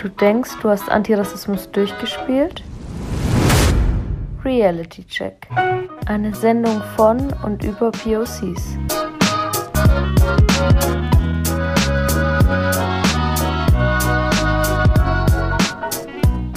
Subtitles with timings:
[0.00, 2.62] Du denkst, du hast Antirassismus durchgespielt?
[4.44, 5.48] Reality Check.
[6.06, 8.78] Eine Sendung von und über POCs.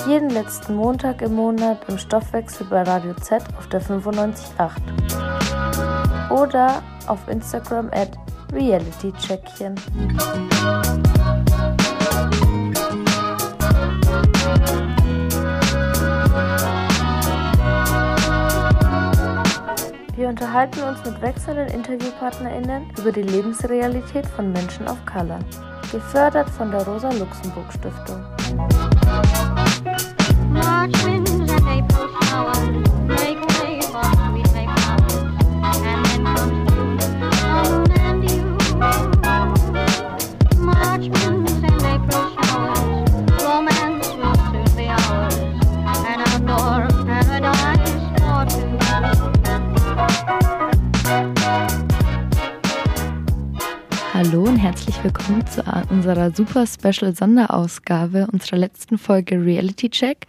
[0.08, 6.30] Jeden letzten Montag im Monat im Stoffwechsel bei Radio Z auf der 95.8.
[6.30, 8.12] Oder auf Instagram at
[8.54, 9.74] realitycheckchen.
[20.22, 25.40] Wir unterhalten uns mit wechselnden InterviewpartnerInnen über die Lebensrealität von Menschen of Color.
[25.92, 28.24] Gefördert von der Rosa-Luxemburg-Stiftung.
[54.72, 60.28] Herzlich willkommen zu unserer super Special Sonderausgabe unserer letzten Folge Reality Check,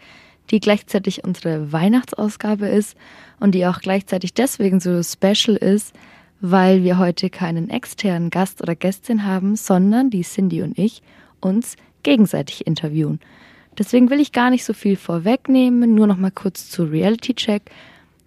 [0.50, 2.96] die gleichzeitig unsere Weihnachtsausgabe ist
[3.38, 5.94] und die auch gleichzeitig deswegen so special ist,
[6.40, 11.02] weil wir heute keinen externen Gast oder Gästin haben, sondern die Cindy und ich
[11.38, 13.20] uns gegenseitig interviewen.
[13.78, 17.70] Deswegen will ich gar nicht so viel vorwegnehmen, nur noch mal kurz zu Reality Check.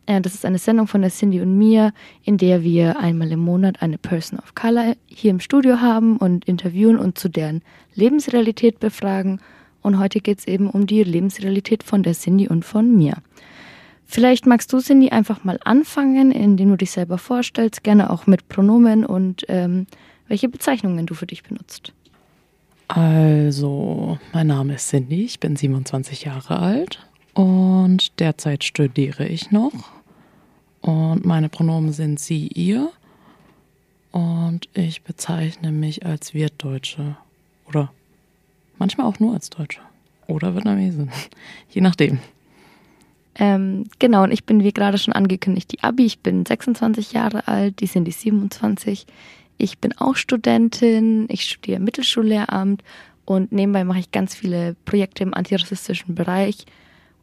[0.06, 3.40] Äh, Das ist eine Sendung von der Cindy und mir, in der wir einmal im
[3.40, 7.62] Monat eine Person of Color hier im Studio haben und interviewen und zu deren
[7.94, 9.40] Lebensrealität befragen.
[9.82, 13.18] Und heute geht es eben um die Lebensrealität von der Cindy und von mir.
[14.08, 18.48] Vielleicht magst du, Cindy, einfach mal anfangen, indem du dich selber vorstellst, gerne auch mit
[18.48, 19.88] Pronomen und ähm,
[20.28, 21.92] welche Bezeichnungen du für dich benutzt.
[22.88, 29.95] Also, mein Name ist Cindy, ich bin 27 Jahre alt und derzeit studiere ich noch.
[30.86, 32.92] Und meine Pronomen sind sie, ihr.
[34.12, 37.18] Und ich bezeichne mich als Wirtdeutsche.
[37.68, 37.92] Oder
[38.78, 39.82] manchmal auch nur als Deutsche.
[40.28, 41.10] Oder Vietnamesin.
[41.72, 42.20] Je nachdem.
[43.34, 46.06] Ähm, genau, und ich bin, wie gerade schon angekündigt, die Abi.
[46.06, 49.08] Ich bin 26 Jahre alt, die sind die 27.
[49.58, 52.84] Ich bin auch Studentin, ich studiere Mittelschullehramt
[53.26, 56.68] und nebenbei mache ich ganz viele Projekte im antirassistischen Bereich,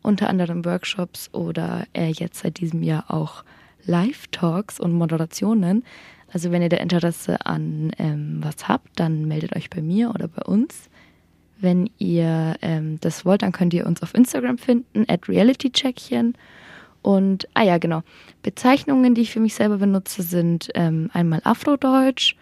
[0.03, 3.45] unter anderem Workshops oder äh, jetzt seit diesem Jahr auch
[3.85, 5.85] Live-Talks und Moderationen.
[6.33, 10.29] Also wenn ihr da Interesse an ähm, was habt, dann meldet euch bei mir oder
[10.29, 10.89] bei uns.
[11.61, 16.35] Wenn ihr ähm, das wollt, dann könnt ihr uns auf Instagram finden, at realitycheckchen.
[17.03, 18.03] Und, ah ja, genau.
[18.43, 22.37] Bezeichnungen, die ich für mich selber benutze, sind ähm, einmal Afrodeutsch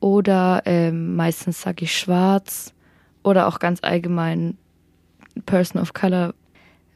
[0.00, 2.72] oder ähm, meistens sage ich schwarz
[3.22, 4.56] oder auch ganz allgemein
[5.46, 6.34] Person of Color.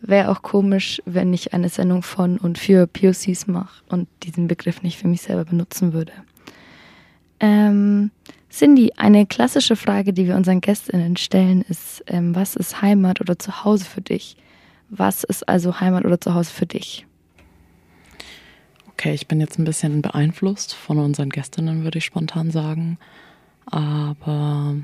[0.07, 4.83] Wäre auch komisch, wenn ich eine Sendung von und für POCs mache und diesen Begriff
[4.83, 6.13] nicht für mich selber benutzen würde.
[7.41, 8.11] Ähm,
[8.51, 13.39] Cindy, eine klassische Frage, die wir unseren GästInnen stellen, ist, ähm, was ist Heimat oder
[13.39, 14.37] Zuhause für dich?
[14.91, 17.07] Was ist also Heimat oder Zuhause für dich?
[18.93, 22.99] Okay, ich bin jetzt ein bisschen beeinflusst von unseren Gästinnen, würde ich spontan sagen.
[23.65, 24.77] Aber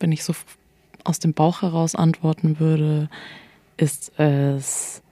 [0.00, 0.34] wenn ich so
[1.04, 3.10] aus dem Bauch heraus antworten würde,
[3.76, 5.02] ist es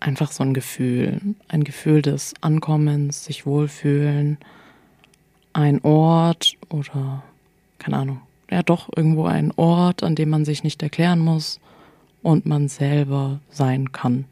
[0.00, 1.20] einfach so ein Gefühl.
[1.48, 4.38] Ein Gefühl des Ankommens, sich wohlfühlen,
[5.52, 7.22] ein Ort oder
[7.78, 11.60] keine Ahnung, ja doch irgendwo ein Ort, an dem man sich nicht erklären muss
[12.22, 14.24] und man selber sein kann,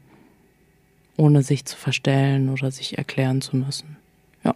[1.17, 3.97] ohne sich zu verstellen oder sich erklären zu müssen.
[4.43, 4.53] Ja,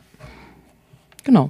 [1.24, 1.50] genau.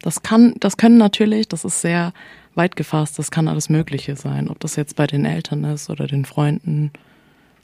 [0.00, 2.12] Das kann, das können natürlich, das ist sehr
[2.58, 4.50] weit gefasst, das kann alles Mögliche sein.
[4.50, 6.90] Ob das jetzt bei den Eltern ist oder den Freunden,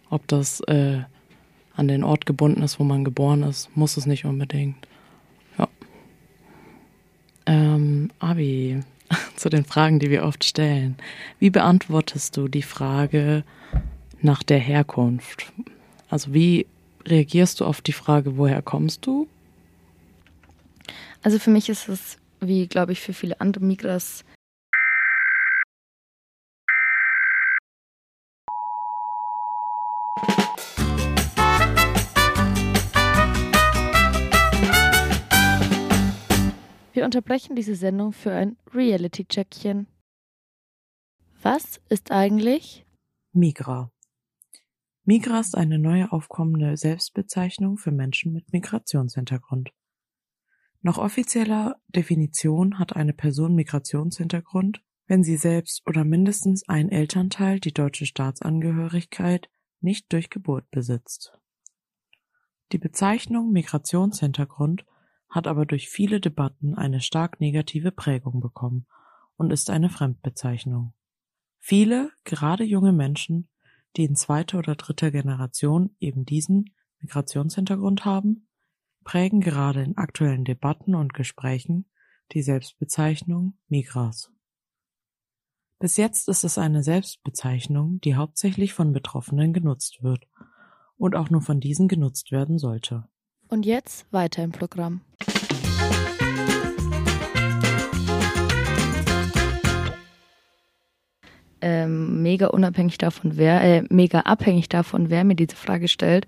[0.09, 1.03] ob das äh,
[1.77, 4.89] an den Ort gebunden ist, wo man geboren ist, muss es nicht unbedingt.
[5.59, 5.69] Ja.
[7.47, 8.81] Ähm, Abi,
[9.37, 10.97] zu den Fragen, die wir oft stellen.
[11.39, 13.45] Wie beantwortest du die Frage
[14.23, 15.53] nach der Herkunft?
[16.09, 16.67] Also wie
[17.05, 19.29] reagierst du auf die Frage, woher kommst du?
[21.23, 24.25] Also für mich ist es, wie glaube ich für viele andere Migras,
[37.05, 39.87] Unterbrechen diese Sendung für ein Reality-Checkchen.
[41.43, 42.85] Was ist eigentlich
[43.33, 43.91] Migra.
[45.05, 49.71] Migra ist eine neue aufkommende Selbstbezeichnung für Menschen mit Migrationshintergrund.
[50.83, 57.75] Nach offizieller Definition hat eine Person Migrationshintergrund, wenn sie selbst oder mindestens ein Elternteil die
[57.75, 59.51] deutsche Staatsangehörigkeit
[59.81, 61.37] nicht durch Geburt besitzt.
[62.73, 64.87] Die Bezeichnung Migrationshintergrund
[65.35, 68.87] hat aber durch viele Debatten eine stark negative Prägung bekommen
[69.37, 70.95] und ist eine Fremdbezeichnung.
[71.59, 73.49] Viele, gerade junge Menschen,
[73.97, 78.47] die in zweiter oder dritter Generation eben diesen Migrationshintergrund haben,
[79.03, 81.91] prägen gerade in aktuellen Debatten und Gesprächen
[82.31, 84.31] die Selbstbezeichnung Migras.
[85.81, 90.29] Bis jetzt ist es eine Selbstbezeichnung, die hauptsächlich von Betroffenen genutzt wird
[90.97, 93.09] und auch nur von diesen genutzt werden sollte.
[93.49, 95.01] Und jetzt weiter im Programm.
[101.61, 106.27] Ähm, mega unabhängig davon, wer, äh, mega abhängig davon, wer mir diese Frage stellt.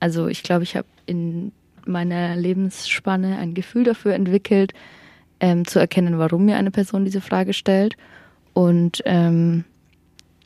[0.00, 1.52] Also ich glaube, ich habe in
[1.86, 4.74] meiner Lebensspanne ein Gefühl dafür entwickelt,
[5.40, 7.96] ähm, zu erkennen, warum mir eine Person diese Frage stellt.
[8.52, 9.64] Und ähm,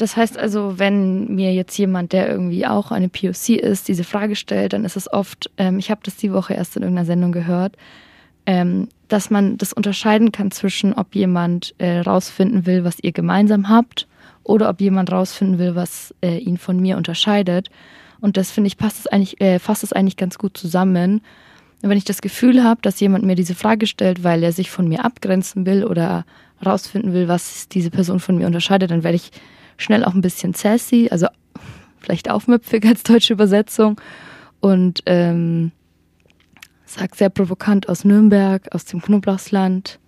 [0.00, 4.36] das heißt also, wenn mir jetzt jemand, der irgendwie auch eine POC ist, diese Frage
[4.36, 7.32] stellt, dann ist es oft, ähm, ich habe das die Woche erst in irgendeiner Sendung
[7.32, 7.76] gehört,
[8.46, 13.68] ähm, dass man das unterscheiden kann zwischen, ob jemand äh, rausfinden will, was ihr gemeinsam
[13.68, 14.06] habt,
[14.42, 17.68] oder ob jemand rausfinden will, was äh, ihn von mir unterscheidet.
[18.20, 21.20] Und das finde ich passt es eigentlich, äh, fasst es eigentlich ganz gut zusammen.
[21.82, 24.88] Wenn ich das Gefühl habe, dass jemand mir diese Frage stellt, weil er sich von
[24.88, 26.24] mir abgrenzen will oder
[26.64, 29.30] rausfinden will, was diese Person von mir unterscheidet, dann werde ich
[29.80, 31.26] schnell auch ein bisschen sassy, also
[32.00, 34.00] vielleicht aufmüpfig als deutsche Übersetzung
[34.60, 35.72] und ähm,
[36.84, 39.98] sag sehr provokant aus Nürnberg, aus dem Knoblauchsland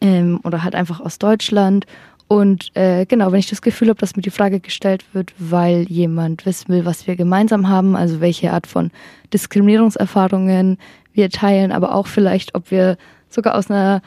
[0.00, 1.86] ähm, oder halt einfach aus Deutschland.
[2.28, 5.82] Und äh, genau, wenn ich das Gefühl habe, dass mir die Frage gestellt wird, weil
[5.88, 8.90] jemand wissen will, was wir gemeinsam haben, also welche Art von
[9.32, 10.78] Diskriminierungserfahrungen
[11.12, 12.98] wir teilen, aber auch vielleicht, ob wir
[13.28, 14.00] sogar aus einer,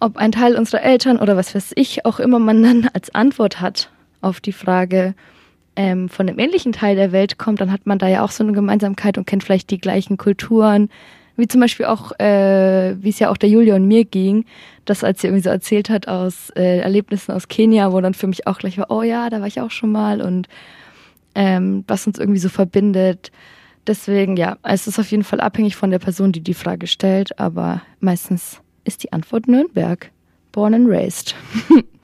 [0.00, 3.60] ob ein Teil unserer Eltern oder was weiß ich auch immer man dann als Antwort
[3.60, 3.90] hat
[4.26, 5.14] auf die Frage
[5.76, 8.42] ähm, von einem ähnlichen Teil der Welt kommt, dann hat man da ja auch so
[8.42, 10.88] eine Gemeinsamkeit und kennt vielleicht die gleichen Kulturen,
[11.36, 14.46] wie zum Beispiel auch, äh, wie es ja auch der Julia und mir ging,
[14.86, 18.26] dass als sie irgendwie so erzählt hat aus äh, Erlebnissen aus Kenia, wo dann für
[18.26, 20.48] mich auch gleich war, oh ja, da war ich auch schon mal und
[21.34, 23.30] ähm, was uns irgendwie so verbindet.
[23.86, 27.38] Deswegen, ja, es ist auf jeden Fall abhängig von der Person, die die Frage stellt,
[27.38, 30.10] aber meistens ist die Antwort Nürnberg.
[30.52, 31.34] Born and raised.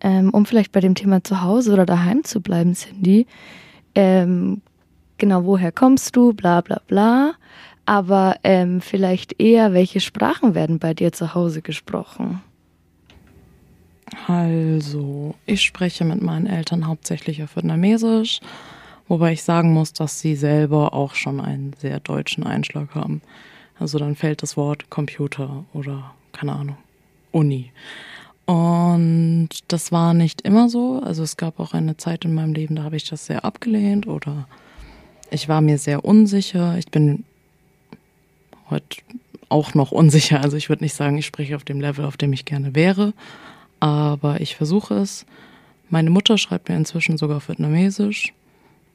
[0.00, 3.26] ähm, um vielleicht bei dem Thema zu Hause oder daheim zu bleiben, Cindy.
[3.94, 4.62] Ähm,
[5.18, 6.32] genau, woher kommst du?
[6.32, 7.32] Bla bla bla.
[7.86, 12.40] Aber ähm, vielleicht eher, welche Sprachen werden bei dir zu Hause gesprochen?
[14.26, 18.40] Also, ich spreche mit meinen Eltern hauptsächlich auf Vietnamesisch,
[19.08, 23.22] wobei ich sagen muss, dass sie selber auch schon einen sehr deutschen Einschlag haben.
[23.78, 26.76] Also dann fällt das Wort Computer oder keine Ahnung,
[27.32, 27.72] Uni.
[28.50, 31.00] Und das war nicht immer so.
[31.04, 34.08] Also es gab auch eine Zeit in meinem Leben, da habe ich das sehr abgelehnt
[34.08, 34.48] oder
[35.30, 36.76] ich war mir sehr unsicher.
[36.76, 37.22] Ich bin
[38.68, 39.02] heute
[39.50, 40.40] auch noch unsicher.
[40.40, 43.12] Also ich würde nicht sagen, ich spreche auf dem Level, auf dem ich gerne wäre,
[43.78, 45.26] aber ich versuche es.
[45.88, 48.32] Meine Mutter schreibt mir inzwischen sogar auf Vietnamesisch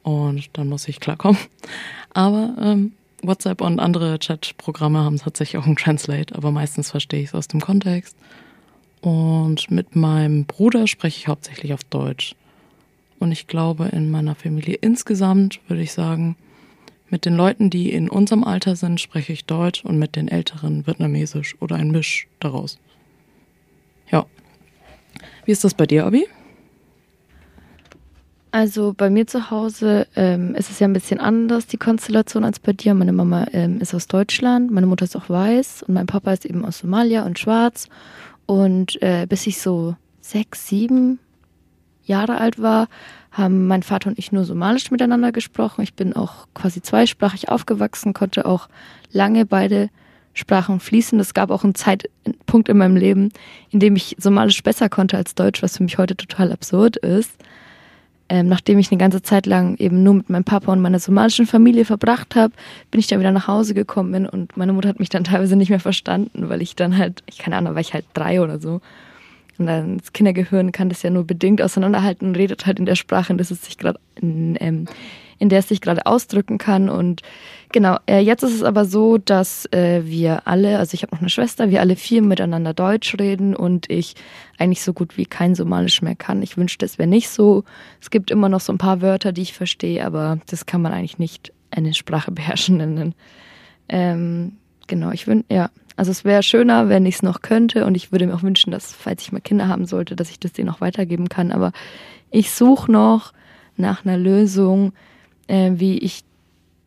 [0.02, 1.40] und dann muss ich klarkommen.
[2.12, 2.92] Aber ähm,
[3.22, 7.48] WhatsApp und andere Chat-Programme haben tatsächlich auch ein Translate, aber meistens verstehe ich es aus
[7.48, 8.18] dem Kontext.
[9.06, 12.34] Und mit meinem Bruder spreche ich hauptsächlich auf Deutsch.
[13.20, 16.34] Und ich glaube, in meiner Familie insgesamt würde ich sagen,
[17.08, 20.88] mit den Leuten, die in unserem Alter sind, spreche ich Deutsch und mit den Älteren
[20.88, 22.80] Vietnamesisch oder ein Misch daraus.
[24.10, 24.26] Ja.
[25.44, 26.26] Wie ist das bei dir, Abi?
[28.50, 32.58] Also bei mir zu Hause ähm, ist es ja ein bisschen anders, die Konstellation als
[32.58, 32.92] bei dir.
[32.94, 36.44] Meine Mama ähm, ist aus Deutschland, meine Mutter ist auch weiß und mein Papa ist
[36.44, 37.88] eben aus Somalia und schwarz.
[38.46, 41.18] Und äh, bis ich so sechs, sieben
[42.04, 42.88] Jahre alt war,
[43.32, 45.82] haben mein Vater und ich nur Somalisch miteinander gesprochen.
[45.82, 48.68] Ich bin auch quasi zweisprachig aufgewachsen, konnte auch
[49.12, 49.90] lange beide
[50.32, 51.18] Sprachen fließen.
[51.18, 53.30] Es gab auch einen Zeitpunkt in meinem Leben,
[53.70, 57.32] in dem ich Somalisch besser konnte als Deutsch, was für mich heute total absurd ist.
[58.28, 61.46] Ähm, nachdem ich eine ganze Zeit lang eben nur mit meinem Papa und meiner somalischen
[61.46, 62.52] Familie verbracht habe,
[62.90, 65.70] bin ich dann wieder nach Hause gekommen und meine Mutter hat mich dann teilweise nicht
[65.70, 68.80] mehr verstanden, weil ich dann halt, ich keine Ahnung, war ich halt drei oder so.
[69.58, 72.96] Und dann das Kindergehirn kann das ja nur bedingt auseinanderhalten und redet halt in der
[72.96, 74.86] Sprache, der es sich gerade ähm,
[75.38, 76.88] in der es sich gerade ausdrücken kann.
[76.88, 77.22] Und
[77.72, 81.20] genau, äh, jetzt ist es aber so, dass äh, wir alle, also ich habe noch
[81.20, 84.14] eine Schwester, wir alle vier miteinander Deutsch reden und ich
[84.58, 86.42] eigentlich so gut wie kein Somalisch mehr kann.
[86.42, 87.64] Ich wünschte, es wäre nicht so.
[88.00, 90.92] Es gibt immer noch so ein paar Wörter, die ich verstehe, aber das kann man
[90.92, 93.14] eigentlich nicht eine Sprache beherrschen nennen.
[93.88, 95.70] Ähm, genau, ich wünsche, ja.
[95.98, 98.70] Also es wäre schöner, wenn ich es noch könnte und ich würde mir auch wünschen,
[98.70, 101.52] dass, falls ich mal Kinder haben sollte, dass ich das denen auch weitergeben kann.
[101.52, 101.72] Aber
[102.30, 103.32] ich suche noch
[103.78, 104.92] nach einer Lösung,
[105.46, 106.24] äh, wie ich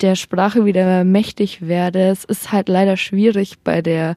[0.02, 2.10] der Sprache wieder mächtig werde.
[2.10, 4.16] Es ist halt leider schwierig bei der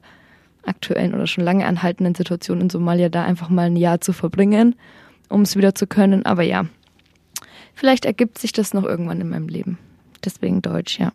[0.65, 4.75] aktuellen oder schon lange anhaltenden Situation in Somalia da einfach mal ein Jahr zu verbringen,
[5.29, 6.25] um es wieder zu können.
[6.25, 6.65] Aber ja,
[7.73, 9.77] vielleicht ergibt sich das noch irgendwann in meinem Leben.
[10.23, 11.11] Deswegen Deutsch, ja.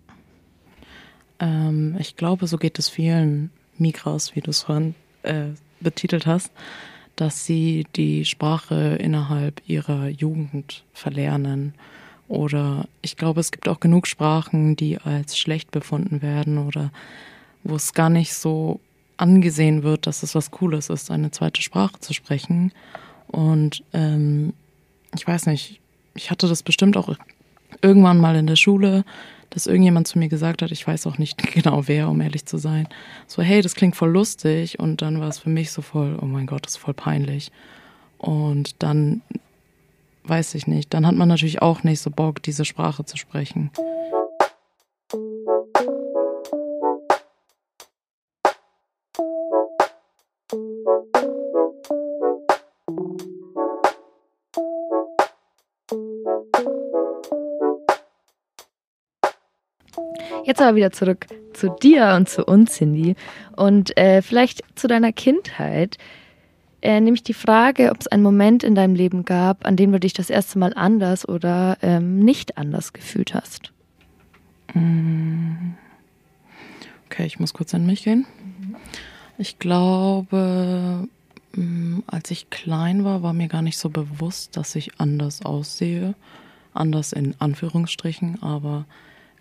[1.41, 5.47] Ähm, ich glaube, so geht es vielen Migras, wie du es vorhin äh,
[5.81, 6.53] betitelt hast,
[7.17, 11.75] dass sie die Sprache innerhalb ihrer Jugend verlernen.
[12.29, 16.93] Oder ich glaube, es gibt auch genug Sprachen, die als schlecht befunden werden oder
[17.65, 18.81] wo es gar nicht so
[19.17, 22.73] angesehen wird, dass es was Cooles ist, eine zweite Sprache zu sprechen.
[23.27, 24.53] Und ähm,
[25.15, 25.81] ich weiß nicht,
[26.15, 27.15] ich hatte das bestimmt auch
[27.83, 29.05] irgendwann mal in der Schule,
[29.51, 32.59] dass irgendjemand zu mir gesagt hat, ich weiß auch nicht genau wer, um ehrlich zu
[32.59, 32.89] sein,
[33.27, 34.79] so, hey, das klingt voll lustig.
[34.79, 37.51] Und dann war es für mich so voll, oh mein Gott, das ist voll peinlich.
[38.19, 39.23] Und dann
[40.29, 43.71] weiß ich nicht, dann hat man natürlich auch nicht so Bock, diese Sprache zu sprechen.
[60.45, 63.17] Jetzt aber wieder zurück zu dir und zu uns, Cindy.
[63.57, 65.99] Und äh, vielleicht zu deiner Kindheit.
[66.81, 69.99] Äh, nämlich die Frage, ob es einen Moment in deinem Leben gab, an dem du
[69.99, 73.73] dich das erste Mal anders oder ähm, nicht anders gefühlt hast.
[77.07, 78.27] Okay, ich muss kurz an mich gehen.
[79.39, 81.09] Ich glaube,
[81.55, 86.15] mh, als ich klein war, war mir gar nicht so bewusst, dass ich anders aussehe.
[86.75, 88.85] Anders in Anführungsstrichen, aber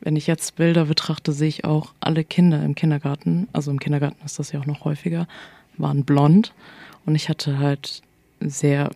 [0.02, 4.24] wenn ich jetzt Bilder betrachte, sehe ich auch alle Kinder im Kindergarten, also im Kindergarten
[4.26, 5.28] ist das ja auch noch häufiger,
[5.78, 6.54] waren blond
[7.08, 8.02] und ich hatte halt
[8.42, 8.92] sehr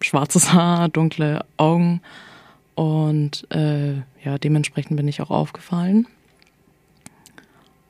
[0.00, 2.00] schwarzes Haar, dunkle Augen
[2.76, 6.06] und äh, ja, dementsprechend bin ich auch aufgefallen.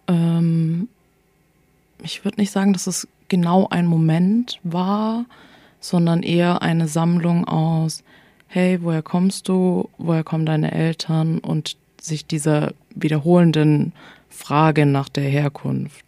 [0.09, 0.89] Ähm,
[2.03, 5.27] ich würde nicht sagen, dass es genau ein Moment war,
[5.81, 8.03] sondern eher eine Sammlung aus,
[8.47, 13.93] hey, woher kommst du, woher kommen deine Eltern und sich dieser wiederholenden
[14.31, 16.05] Frage nach der Herkunft.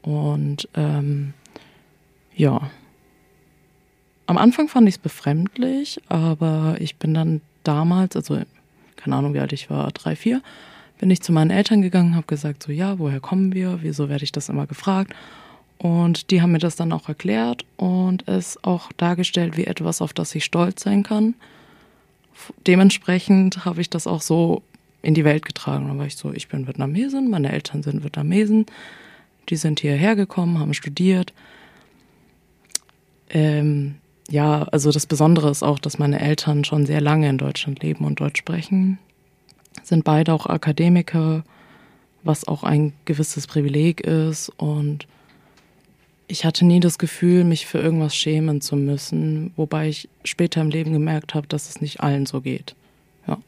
[0.00, 1.34] Und ähm,
[2.36, 2.70] ja,
[4.26, 8.38] am Anfang fand ich es befremdlich, aber ich bin dann damals, also
[8.96, 10.42] keine Ahnung, wie alt ich war, drei, vier,
[10.98, 14.24] bin ich zu meinen Eltern gegangen, habe gesagt, so ja, woher kommen wir, wieso werde
[14.24, 15.14] ich das immer gefragt.
[15.78, 20.14] Und die haben mir das dann auch erklärt und es auch dargestellt wie etwas, auf
[20.14, 21.34] das ich stolz sein kann.
[22.66, 24.62] Dementsprechend habe ich das auch so
[25.02, 25.86] in die Welt getragen.
[25.86, 28.66] Dann war ich so, ich bin Vietnamesin, meine Eltern sind Vietnamesen,
[29.50, 31.32] die sind hierher gekommen, haben studiert.
[33.30, 33.96] Ähm,
[34.28, 38.04] ja, also das Besondere ist auch, dass meine Eltern schon sehr lange in Deutschland leben
[38.04, 38.98] und Deutsch sprechen.
[39.82, 41.44] Sind beide auch Akademiker,
[42.24, 44.48] was auch ein gewisses Privileg ist.
[44.56, 45.06] Und
[46.26, 50.70] ich hatte nie das Gefühl, mich für irgendwas schämen zu müssen, wobei ich später im
[50.70, 52.74] Leben gemerkt habe, dass es nicht allen so geht.
[53.28, 53.38] Ja.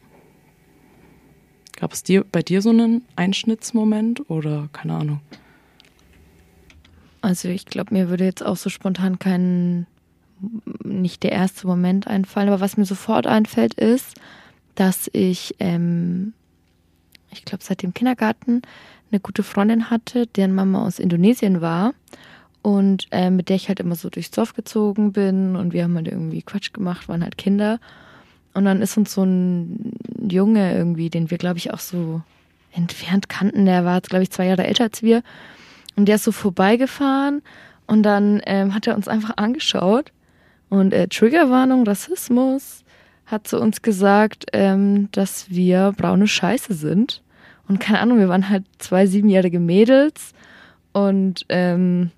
[1.75, 5.19] Gab es dir bei dir so einen Einschnittsmoment oder keine Ahnung?
[7.21, 9.87] Also ich glaube, mir würde jetzt auch so spontan kein,
[10.83, 14.15] nicht der erste Moment einfallen, aber was mir sofort einfällt ist,
[14.75, 16.33] dass ich, ähm,
[17.31, 18.61] ich glaube, seit dem Kindergarten
[19.11, 21.93] eine gute Freundin hatte, deren Mama aus Indonesien war
[22.61, 25.95] und äh, mit der ich halt immer so durchs Dorf gezogen bin und wir haben
[25.95, 27.79] halt irgendwie Quatsch gemacht, waren halt Kinder.
[28.53, 29.93] Und dann ist uns so ein
[30.29, 32.21] Junge irgendwie, den wir, glaube ich, auch so
[32.71, 35.23] entfernt kannten, der war glaube ich, zwei Jahre älter als wir.
[35.99, 37.41] Und der ist so vorbeigefahren
[37.85, 40.13] und dann ähm, hat er uns einfach angeschaut
[40.69, 42.85] und äh, Triggerwarnung, Rassismus,
[43.25, 47.21] hat zu uns gesagt, ähm, dass wir braune Scheiße sind.
[47.67, 50.31] Und keine Ahnung, wir waren halt zwei siebenjährige Mädels
[50.93, 52.11] und ähm,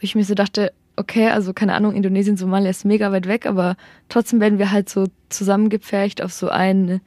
[0.00, 3.76] ich mir so dachte, okay, also keine Ahnung, Indonesien, Somalia ist mega weit weg, aber
[4.08, 7.00] trotzdem werden wir halt so zusammengepfercht auf so ein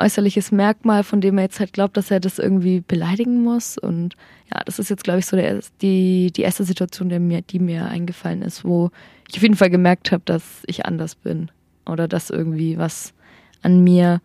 [0.00, 3.78] äußerliches Merkmal, von dem er jetzt halt glaubt, dass er das irgendwie beleidigen muss.
[3.78, 4.16] Und
[4.52, 7.58] ja, das ist jetzt, glaube ich, so der, die, die erste Situation, der mir, die
[7.58, 8.90] mir eingefallen ist, wo
[9.28, 11.50] ich auf jeden Fall gemerkt habe, dass ich anders bin.
[11.86, 13.14] Oder dass irgendwie was
[13.62, 14.20] an mir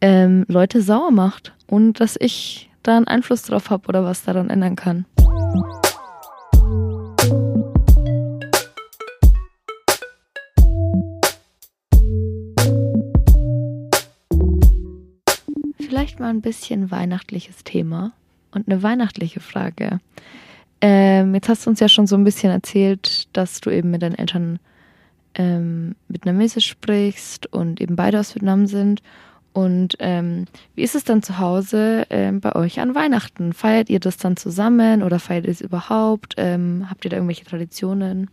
[0.00, 1.54] ähm, Leute sauer macht.
[1.66, 5.04] Und dass ich da einen Einfluss drauf habe oder was daran ändern kann.
[16.18, 18.12] Mal ein bisschen weihnachtliches Thema.
[18.50, 20.00] Und eine weihnachtliche Frage.
[20.80, 24.02] Ähm, jetzt hast du uns ja schon so ein bisschen erzählt, dass du eben mit
[24.02, 24.58] deinen Eltern
[25.34, 29.02] ähm, vietnamesisch sprichst und eben beide aus Vietnam sind.
[29.52, 33.52] Und ähm, wie ist es dann zu Hause ähm, bei euch an Weihnachten?
[33.52, 36.34] Feiert ihr das dann zusammen oder feiert ihr es überhaupt?
[36.36, 38.30] Ähm, habt ihr da irgendwelche Traditionen?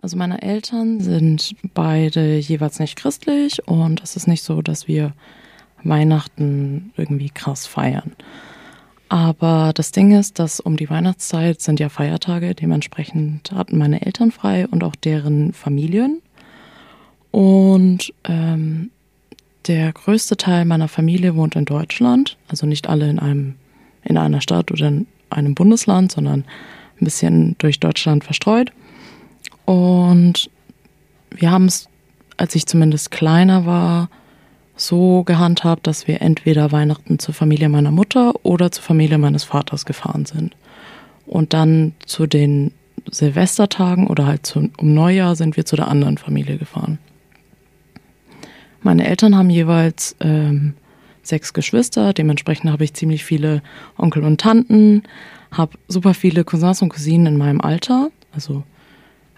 [0.00, 5.12] Also meine Eltern sind beide jeweils nicht christlich und es ist nicht so, dass wir
[5.88, 8.12] Weihnachten irgendwie krass feiern.
[9.08, 14.30] Aber das Ding ist, dass um die Weihnachtszeit sind ja Feiertage, dementsprechend hatten meine Eltern
[14.30, 16.20] frei und auch deren Familien.
[17.30, 18.90] Und ähm,
[19.66, 23.54] der größte Teil meiner Familie wohnt in Deutschland, also nicht alle in einem
[24.04, 26.44] in einer Stadt oder in einem Bundesland, sondern
[27.00, 28.72] ein bisschen durch Deutschland verstreut.
[29.64, 30.50] Und
[31.30, 31.88] wir haben es,
[32.36, 34.08] als ich zumindest kleiner war,
[34.80, 39.84] so gehandhabt, dass wir entweder Weihnachten zur Familie meiner Mutter oder zur Familie meines Vaters
[39.84, 40.56] gefahren sind.
[41.26, 42.72] Und dann zu den
[43.10, 46.98] Silvestertagen oder halt zu, um Neujahr sind wir zu der anderen Familie gefahren.
[48.82, 50.74] Meine Eltern haben jeweils ähm,
[51.22, 53.62] sechs Geschwister, dementsprechend habe ich ziemlich viele
[53.96, 55.02] Onkel und Tanten,
[55.50, 58.10] habe super viele Cousins und Cousinen in meinem Alter.
[58.32, 58.62] Also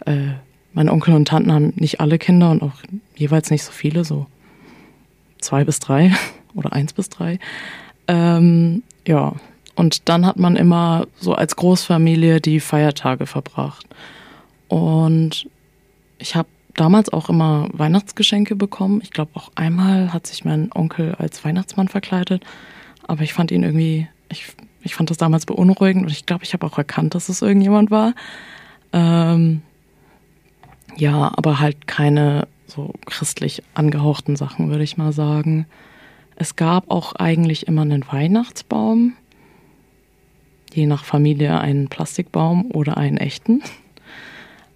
[0.07, 0.35] äh,
[0.73, 2.83] meine Onkel und Tanten haben nicht alle Kinder und auch
[3.17, 4.27] jeweils nicht so viele, so
[5.41, 6.13] zwei bis drei
[6.55, 7.39] oder eins bis drei.
[8.09, 9.35] Ähm, ja,
[9.75, 13.87] und dann hat man immer so als Großfamilie die Feiertage verbracht.
[14.69, 15.49] Und
[16.19, 19.01] ich habe damals auch immer Weihnachtsgeschenke bekommen.
[19.03, 22.45] Ich glaube, auch einmal hat sich mein Onkel als Weihnachtsmann verkleidet.
[23.07, 24.47] Aber ich fand ihn irgendwie, ich,
[24.83, 27.91] ich fand das damals beunruhigend und ich glaube, ich habe auch erkannt, dass es irgendjemand
[27.91, 28.15] war.
[28.93, 29.63] Ähm,
[30.97, 35.67] ja, aber halt keine so christlich angehauchten Sachen, würde ich mal sagen.
[36.37, 39.15] Es gab auch eigentlich immer einen Weihnachtsbaum,
[40.73, 43.63] je nach Familie einen Plastikbaum oder einen echten.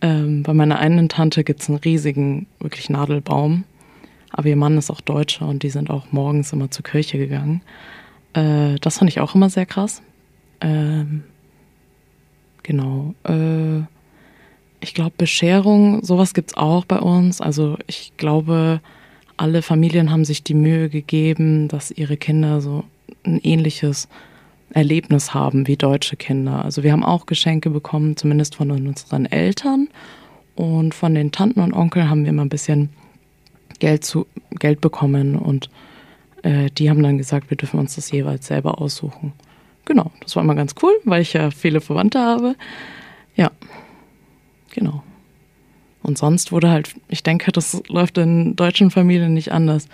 [0.02, 3.64] Ähm, bei meiner einen Tante gibt es einen riesigen, wirklich Nadelbaum.
[4.30, 7.62] Aber ihr Mann ist auch Deutscher und die sind auch morgens immer zur Kirche gegangen.
[8.34, 10.02] Äh, das fand ich auch immer sehr krass.
[10.60, 11.22] Ähm,
[12.62, 13.14] genau.
[13.24, 13.82] Äh,
[14.84, 17.40] ich glaube, Bescherung, sowas gibt's auch bei uns.
[17.40, 18.80] Also ich glaube,
[19.38, 22.84] alle Familien haben sich die Mühe gegeben, dass ihre Kinder so
[23.24, 24.08] ein ähnliches
[24.74, 26.62] Erlebnis haben wie deutsche Kinder.
[26.64, 29.88] Also wir haben auch Geschenke bekommen, zumindest von unseren Eltern.
[30.54, 32.90] Und von den Tanten und Onkeln haben wir immer ein bisschen
[33.78, 35.70] Geld, zu, Geld bekommen und
[36.42, 39.32] äh, die haben dann gesagt, wir dürfen uns das jeweils selber aussuchen.
[39.86, 42.54] Genau, das war immer ganz cool, weil ich ja viele Verwandte habe.
[43.34, 43.50] Ja,
[44.74, 45.02] Genau.
[46.02, 49.88] Und sonst wurde halt, ich denke, das läuft in deutschen Familien nicht anders.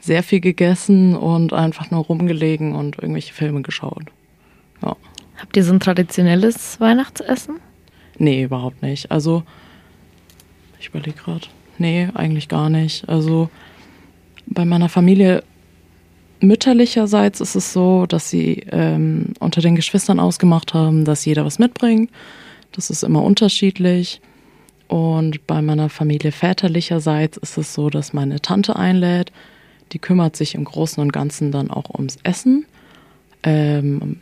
[0.00, 4.02] Sehr viel gegessen und einfach nur rumgelegen und irgendwelche Filme geschaut.
[4.82, 4.96] Ja.
[5.36, 7.60] Habt ihr so ein traditionelles Weihnachtsessen?
[8.18, 9.12] Nee, überhaupt nicht.
[9.12, 9.44] Also,
[10.80, 11.46] ich überlege gerade.
[11.78, 13.08] Nee, eigentlich gar nicht.
[13.08, 13.48] Also,
[14.46, 15.44] bei meiner Familie
[16.40, 21.60] mütterlicherseits ist es so, dass sie ähm, unter den Geschwistern ausgemacht haben, dass jeder was
[21.60, 22.10] mitbringt.
[22.72, 24.20] Das ist immer unterschiedlich.
[24.88, 29.32] Und bei meiner Familie väterlicherseits ist es so, dass meine Tante einlädt.
[29.92, 32.66] Die kümmert sich im Großen und Ganzen dann auch ums Essen.
[33.42, 34.20] Ähm,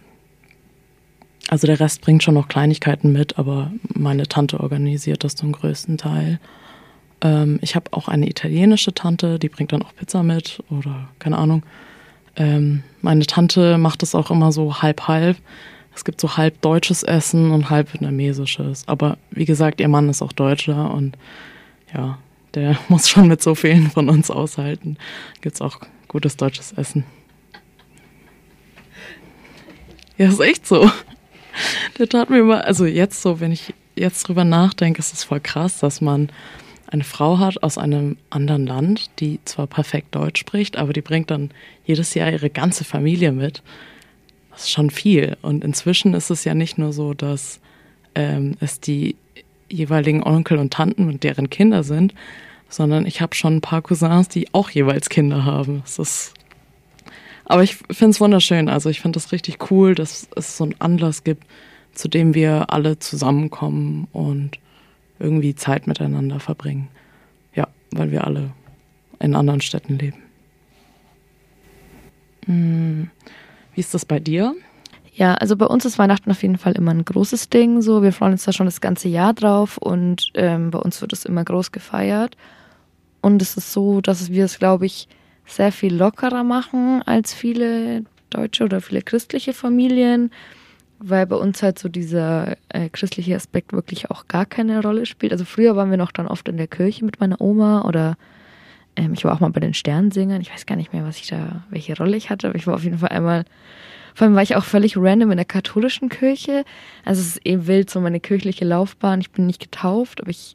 [1.48, 5.98] also der Rest bringt schon noch Kleinigkeiten mit, aber meine Tante organisiert das zum größten
[5.98, 6.38] Teil.
[7.20, 11.38] Ähm, ich habe auch eine italienische Tante, die bringt dann auch Pizza mit oder keine
[11.38, 11.64] Ahnung.
[12.36, 15.36] Ähm, meine Tante macht es auch immer so halb-halb.
[16.00, 18.88] Es gibt so halb deutsches Essen und halb vietnamesisches.
[18.88, 21.14] Aber wie gesagt, ihr Mann ist auch Deutscher und
[21.94, 22.16] ja,
[22.54, 24.96] der muss schon mit so vielen von uns aushalten.
[25.42, 27.04] Gibt's auch gutes deutsches Essen.
[30.16, 30.90] Ja, ist echt so.
[31.98, 35.40] Der tat mir immer, also jetzt so, wenn ich jetzt drüber nachdenke, ist es voll
[35.40, 36.30] krass, dass man
[36.86, 41.30] eine Frau hat aus einem anderen Land, die zwar perfekt Deutsch spricht, aber die bringt
[41.30, 41.50] dann
[41.84, 43.62] jedes Jahr ihre ganze Familie mit.
[44.50, 45.36] Das ist schon viel.
[45.42, 47.60] Und inzwischen ist es ja nicht nur so, dass
[48.14, 49.16] ähm, es die
[49.68, 52.14] jeweiligen Onkel und Tanten und deren Kinder sind,
[52.68, 55.82] sondern ich habe schon ein paar Cousins, die auch jeweils Kinder haben.
[55.84, 56.34] Das ist
[57.50, 58.68] aber ich finde es wunderschön.
[58.68, 61.44] Also ich finde es richtig cool, dass es so einen Anlass gibt,
[61.92, 64.60] zu dem wir alle zusammenkommen und
[65.18, 66.86] irgendwie Zeit miteinander verbringen.
[67.56, 68.52] Ja, weil wir alle
[69.18, 69.98] in anderen Städten
[72.46, 73.10] leben.
[73.80, 74.54] Wie ist das bei dir?
[75.14, 77.80] Ja, also bei uns ist Weihnachten auf jeden Fall immer ein großes Ding.
[77.80, 81.14] So, wir freuen uns da schon das ganze Jahr drauf und ähm, bei uns wird
[81.14, 82.36] es immer groß gefeiert.
[83.22, 85.08] Und es ist so, dass wir es, glaube ich,
[85.46, 90.30] sehr viel lockerer machen als viele deutsche oder viele christliche Familien,
[90.98, 95.32] weil bei uns halt so dieser äh, christliche Aspekt wirklich auch gar keine Rolle spielt.
[95.32, 98.18] Also früher waren wir noch dann oft in der Kirche mit meiner Oma oder
[98.96, 100.40] ähm, ich war auch mal bei den Sternsingern.
[100.40, 102.74] Ich weiß gar nicht mehr, was ich da, welche Rolle ich hatte, aber ich war
[102.74, 103.44] auf jeden Fall einmal,
[104.14, 106.64] vor allem war ich auch völlig random in der katholischen Kirche.
[107.04, 109.20] Also es ist eh wild, so meine kirchliche Laufbahn.
[109.20, 110.54] Ich bin nicht getauft, aber ich,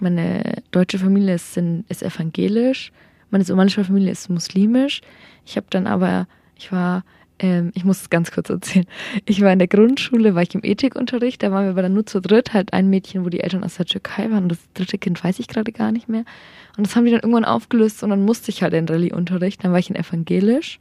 [0.00, 2.92] meine deutsche Familie ist, in, ist evangelisch,
[3.30, 5.00] meine somalische Familie ist muslimisch.
[5.46, 7.04] Ich habe dann aber, ich war
[7.42, 8.86] ähm, ich muss es ganz kurz erzählen.
[9.26, 12.06] Ich war in der Grundschule, war ich im Ethikunterricht, da waren wir aber dann nur
[12.06, 14.98] zu dritt, halt ein Mädchen, wo die Eltern aus der Türkei waren und das dritte
[14.98, 16.24] Kind weiß ich gerade gar nicht mehr.
[16.76, 19.72] Und das haben die dann irgendwann aufgelöst und dann musste ich halt in Rallye-Unterricht, dann
[19.72, 20.78] war ich in Evangelisch.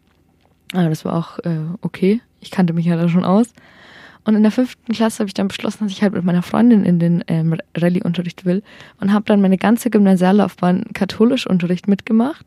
[0.73, 3.53] Aber das war auch äh, okay, ich kannte mich ja da schon aus.
[4.23, 6.85] Und in der fünften Klasse habe ich dann beschlossen, dass ich halt mit meiner Freundin
[6.85, 8.61] in den ähm, Rallye-Unterricht will
[8.99, 12.45] und habe dann meine ganze Gymnasiallaufbahn Katholisch-Unterricht mitgemacht.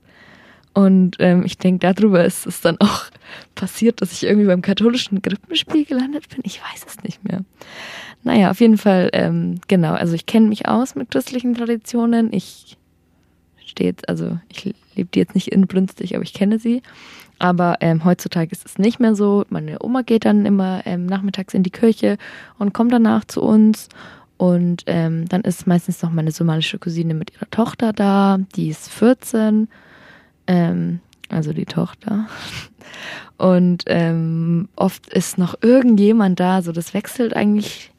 [0.74, 3.04] Und ähm, ich denke, darüber ist es dann auch
[3.54, 6.40] passiert, dass ich irgendwie beim katholischen Krippenspiel gelandet bin.
[6.42, 7.44] Ich weiß es nicht mehr.
[8.24, 9.92] Naja, auf jeden Fall, ähm, genau.
[9.92, 12.32] Also ich kenne mich aus mit christlichen Traditionen.
[12.32, 12.76] Ich
[13.64, 16.82] stehe jetzt, also ich lebe die jetzt nicht inbrünstig, aber ich kenne sie.
[17.38, 19.44] Aber ähm, heutzutage ist es nicht mehr so.
[19.50, 22.16] Meine Oma geht dann immer ähm, nachmittags in die Kirche
[22.58, 23.88] und kommt danach zu uns.
[24.36, 28.38] Und ähm, dann ist meistens noch meine somalische Cousine mit ihrer Tochter da.
[28.56, 29.68] Die ist 14
[30.46, 32.26] ähm, also die Tochter.
[33.36, 37.90] Und ähm, oft ist noch irgendjemand da, so das wechselt eigentlich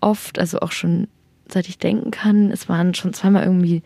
[0.00, 1.08] oft, also auch schon
[1.48, 2.50] seit ich denken kann.
[2.50, 3.82] Es waren schon zweimal irgendwie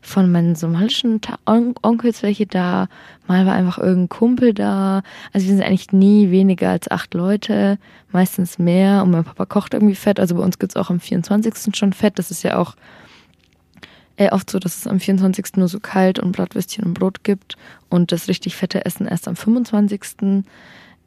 [0.00, 2.88] von meinen somalischen On Onkels welche da,
[3.26, 5.02] mal war einfach irgendein Kumpel da.
[5.32, 7.78] Also wir sind eigentlich nie weniger als acht Leute,
[8.12, 9.02] meistens mehr.
[9.02, 10.20] Und mein Papa kocht irgendwie Fett.
[10.20, 11.74] Also bei uns gibt's auch am 24.
[11.76, 12.18] schon Fett.
[12.18, 12.74] Das ist ja auch
[14.18, 15.56] äh, oft so, dass es am 24.
[15.56, 17.56] nur so kalt und Bratwürstchen und Brot gibt
[17.88, 20.44] und das richtig fette Essen erst am 25.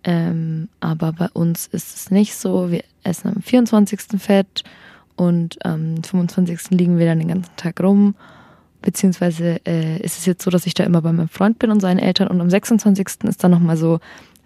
[0.03, 2.71] Ähm, aber bei uns ist es nicht so.
[2.71, 3.99] Wir essen am 24.
[4.17, 4.63] Fett
[5.17, 6.71] und am 25.
[6.71, 8.15] liegen wir dann den ganzen Tag rum.
[8.81, 11.81] Beziehungsweise äh, ist es jetzt so, dass ich da immer bei meinem Freund bin und
[11.81, 13.25] seinen Eltern und am 26.
[13.25, 13.99] ist dann nochmal so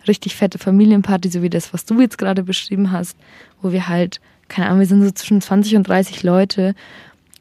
[0.08, 3.16] richtig fette Familienparty, so wie das, was du jetzt gerade beschrieben hast,
[3.62, 6.76] wo wir halt, keine Ahnung, wir sind so zwischen 20 und 30 Leute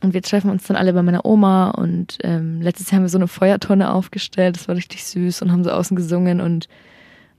[0.04, 3.08] und wir treffen uns dann alle bei meiner Oma und ähm, letztes Jahr haben wir
[3.08, 6.68] so eine Feuertonne aufgestellt, das war richtig süß und haben so außen gesungen und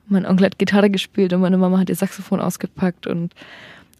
[0.07, 3.33] mein Onkel hat Gitarre gespielt und meine Mama hat ihr Saxophon ausgepackt und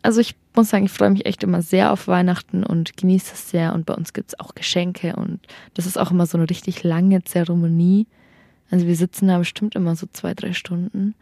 [0.01, 3.49] also ich muss sagen, ich freue mich echt immer sehr auf Weihnachten und genieße es
[3.49, 5.39] sehr und bei uns gibt es auch Geschenke und
[5.73, 8.05] das ist auch immer so eine richtig lange Zeremonie.
[8.69, 11.15] Also wir sitzen da bestimmt immer so zwei, drei Stunden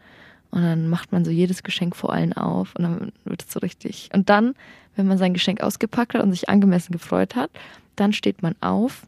[0.54, 3.60] und dann macht man so jedes Geschenk vor allen auf und dann wird es so
[3.60, 4.08] richtig.
[4.12, 4.54] Und dann
[4.96, 7.50] wenn man sein Geschenk ausgepackt hat und sich angemessen gefreut hat,
[7.96, 9.06] dann steht man auf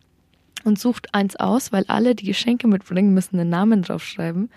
[0.64, 4.50] und sucht eins aus, weil alle, die Geschenke mitbringen, müssen einen Namen draufschreiben.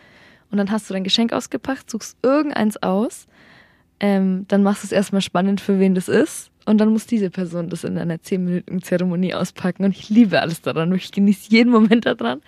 [0.52, 3.28] Und dann hast du dein Geschenk ausgepackt, suchst irgendeins aus,
[4.00, 6.52] ähm, dann machst du es erstmal spannend, für wen das ist.
[6.66, 9.84] Und dann muss diese Person das in einer 10-minütigen Zeremonie auspacken.
[9.84, 10.94] Und ich liebe alles daran.
[10.94, 12.42] Ich genieße jeden Moment daran.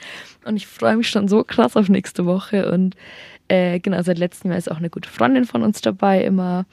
[0.45, 2.71] Und ich freue mich schon so krass auf nächste Woche.
[2.71, 2.95] Und
[3.51, 6.65] äh, genau, seit letztem Jahr ist auch eine gute Freundin von uns dabei immer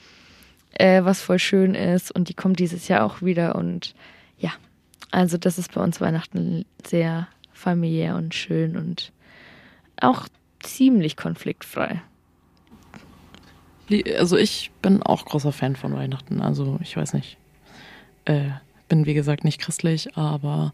[0.74, 2.12] äh, was voll schön ist.
[2.12, 3.56] Und die kommt dieses Jahr auch wieder.
[3.56, 3.96] Und
[4.38, 4.52] ja,
[5.10, 9.10] also das ist bei uns Weihnachten sehr familiär und schön und
[10.00, 10.28] auch
[10.60, 12.00] ziemlich konfliktfrei.
[14.16, 16.40] Also ich bin auch großer Fan von Weihnachten.
[16.40, 17.38] Also ich weiß nicht.
[18.24, 18.50] Äh,
[18.88, 20.72] bin wie gesagt nicht christlich, aber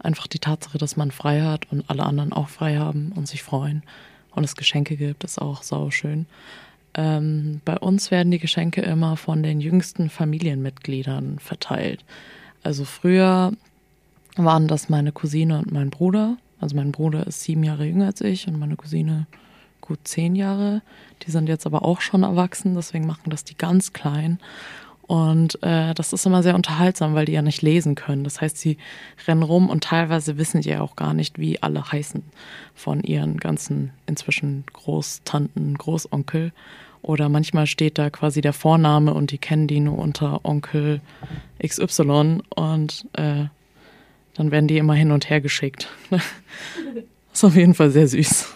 [0.00, 3.44] einfach die Tatsache, dass man frei hat und alle anderen auch frei haben und sich
[3.44, 3.84] freuen
[4.36, 6.26] und es Geschenke gibt, ist auch sau schön.
[6.94, 12.04] Ähm, bei uns werden die Geschenke immer von den jüngsten Familienmitgliedern verteilt.
[12.62, 13.52] Also früher
[14.36, 16.36] waren das meine Cousine und mein Bruder.
[16.60, 19.26] Also mein Bruder ist sieben Jahre jünger als ich und meine Cousine
[19.80, 20.82] gut zehn Jahre.
[21.22, 24.38] Die sind jetzt aber auch schon erwachsen, deswegen machen das die ganz klein.
[25.06, 28.24] Und äh, das ist immer sehr unterhaltsam, weil die ja nicht lesen können.
[28.24, 28.76] Das heißt, sie
[29.26, 32.24] rennen rum und teilweise wissen die ja auch gar nicht, wie alle heißen
[32.74, 36.52] von ihren ganzen inzwischen Großtanten, Großonkel.
[37.02, 41.00] Oder manchmal steht da quasi der Vorname und die kennen die nur unter Onkel
[41.64, 43.44] XY und äh,
[44.34, 45.88] dann werden die immer hin und her geschickt.
[47.32, 48.52] ist auf jeden Fall sehr süß.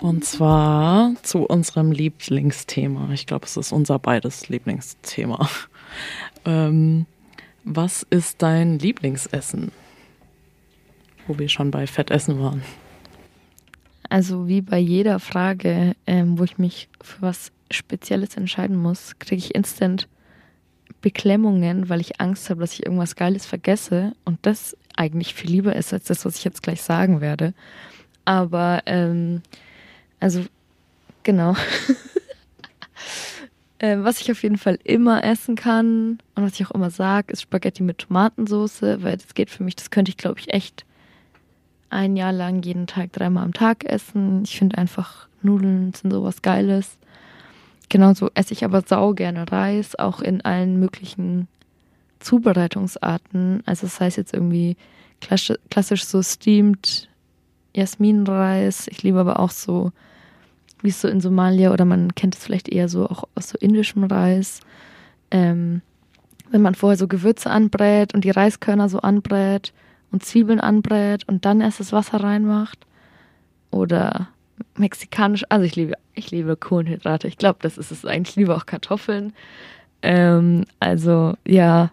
[0.00, 3.10] Und zwar zu unserem Lieblingsthema.
[3.12, 5.48] Ich glaube, es ist unser beides Lieblingsthema.
[6.44, 7.06] Ähm,
[7.64, 9.72] was ist dein Lieblingsessen?
[11.28, 12.62] wo wir schon bei Fettessen waren.
[14.08, 19.40] Also wie bei jeder Frage, ähm, wo ich mich für was Spezielles entscheiden muss, kriege
[19.40, 20.08] ich instant
[21.02, 25.76] Beklemmungen, weil ich Angst habe, dass ich irgendwas Geiles vergesse und das eigentlich viel lieber
[25.76, 27.52] ist als das, was ich jetzt gleich sagen werde.
[28.24, 29.42] Aber ähm,
[30.20, 30.44] also
[31.22, 31.54] genau.
[33.80, 37.32] ähm, was ich auf jeden Fall immer essen kann und was ich auch immer sage,
[37.32, 40.84] ist Spaghetti mit Tomatensauce, weil das geht für mich, das könnte ich glaube ich echt
[41.90, 44.42] ein Jahr lang jeden Tag dreimal am Tag essen.
[44.44, 46.98] Ich finde einfach Nudeln sind sowas Geiles.
[47.88, 51.48] Genauso esse ich aber sau gerne Reis, auch in allen möglichen
[52.20, 53.62] Zubereitungsarten.
[53.64, 54.76] Also das heißt jetzt irgendwie
[55.20, 57.08] klassisch, klassisch so steamed
[57.74, 58.88] Jasminreis.
[58.88, 59.92] Ich liebe aber auch so,
[60.82, 63.58] wie es so in Somalia oder man kennt es vielleicht eher so auch aus so
[63.58, 64.60] indischem Reis.
[65.30, 65.82] Ähm,
[66.50, 69.72] wenn man vorher so Gewürze anbrät und die Reiskörner so anbrät
[70.10, 72.86] und Zwiebeln anbrät und dann erst das Wasser reinmacht.
[73.70, 74.28] Oder
[74.76, 77.28] mexikanisch, also ich liebe, ich liebe Kohlenhydrate.
[77.28, 78.30] Ich glaube, das ist es eigentlich.
[78.30, 79.32] Ich liebe auch Kartoffeln.
[80.02, 81.90] Ähm, also ja,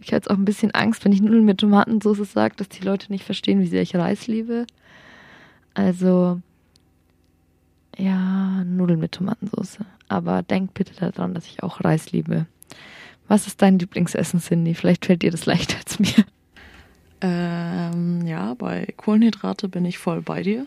[0.00, 3.10] ich jetzt auch ein bisschen Angst, wenn ich Nudeln mit Tomatensauce sage, dass die Leute
[3.12, 4.66] nicht verstehen, wie sehr ich Reis liebe.
[5.74, 6.40] Also
[7.98, 9.78] ja, Nudeln mit Tomatensauce.
[10.08, 12.46] Aber denk bitte daran, dass ich auch Reis liebe.
[13.26, 14.74] Was ist dein Lieblingsessen, Cindy?
[14.74, 16.24] Vielleicht fällt dir das leichter als mir.
[17.20, 20.66] Ähm, ja, bei Kohlenhydrate bin ich voll bei dir.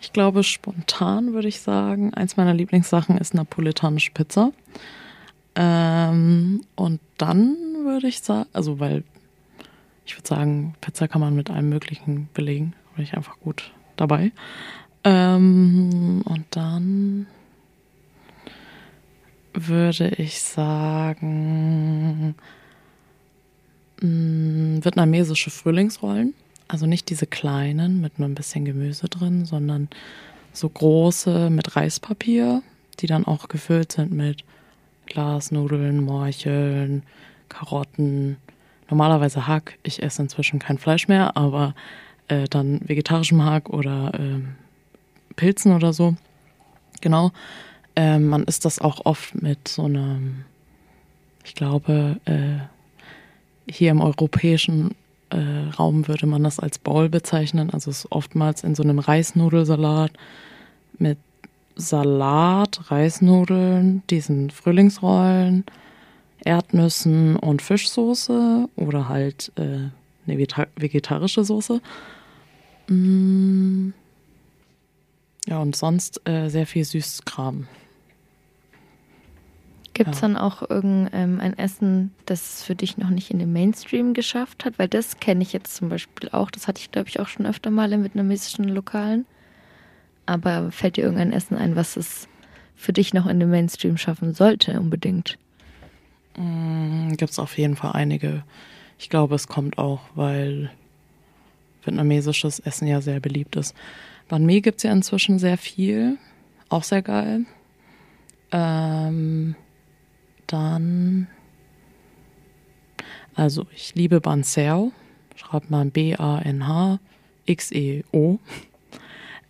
[0.00, 4.52] Ich glaube, spontan würde ich sagen, eins meiner Lieblingssachen ist napolitanische Pizza.
[5.54, 9.04] Ähm, und dann würde ich sagen, also weil
[10.06, 12.74] ich würde sagen, Pizza kann man mit allem Möglichen belegen.
[12.94, 14.32] Bin ich einfach gut dabei.
[15.04, 17.26] Ähm, und dann
[19.54, 22.34] würde ich sagen,
[24.00, 26.34] mh, vietnamesische Frühlingsrollen.
[26.68, 29.88] Also nicht diese kleinen mit nur ein bisschen Gemüse drin, sondern
[30.52, 32.62] so große mit Reispapier,
[33.00, 34.44] die dann auch gefüllt sind mit
[35.06, 37.02] Glasnudeln, Morcheln,
[37.48, 38.36] Karotten,
[38.88, 39.78] normalerweise Hack.
[39.82, 41.74] Ich esse inzwischen kein Fleisch mehr, aber
[42.28, 44.40] äh, dann vegetarischem Hack oder äh,
[45.40, 46.16] Pilzen oder so.
[47.00, 47.32] Genau.
[47.96, 50.44] Ähm, man isst das auch oft mit so einem,
[51.44, 52.58] ich glaube, äh,
[53.66, 54.94] hier im europäischen
[55.30, 57.70] äh, Raum würde man das als Bowl bezeichnen.
[57.70, 60.12] Also es ist oftmals in so einem Reisnudelsalat
[60.98, 61.18] mit
[61.76, 65.64] Salat, Reisnudeln, diesen Frühlingsrollen,
[66.44, 69.88] Erdnüssen und Fischsoße oder halt äh,
[70.26, 70.38] eine
[70.76, 71.80] vegetarische Soße.
[72.88, 73.92] Mm.
[75.46, 77.66] Ja, und sonst äh, sehr viel Süßkram.
[79.94, 80.28] Gibt es Ja.
[80.28, 84.78] dann auch irgendein ein Essen, das für dich noch nicht in den Mainstream geschafft hat?
[84.78, 86.50] Weil das kenne ich jetzt zum Beispiel auch.
[86.50, 89.26] Das hatte ich, glaube ich, auch schon öfter mal in vietnamesischen Lokalen.
[90.26, 92.28] Aber fällt dir irgendein Essen ein, was es
[92.76, 95.38] für dich noch in den Mainstream schaffen sollte, unbedingt?
[96.34, 98.44] Gibt es auf jeden Fall einige.
[98.98, 100.70] Ich glaube, es kommt auch, weil
[101.84, 103.74] vietnamesisches Essen ja sehr beliebt ist.
[104.30, 106.16] Banh Mi gibt es ja inzwischen sehr viel.
[106.68, 107.46] Auch sehr geil.
[108.52, 109.56] Ähm,
[110.46, 111.26] dann.
[113.34, 114.92] Also, ich liebe Ban Xeo.
[115.34, 116.28] Schreibt man B-A-N-H-X-E-O.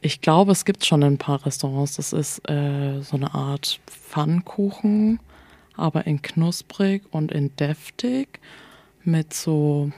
[0.01, 1.97] Ich glaube, es gibt schon ein paar Restaurants.
[1.97, 5.21] Das ist äh, so eine Art Pfannkuchen,
[5.77, 8.41] aber in knusprig und in deftig
[9.05, 9.91] mit so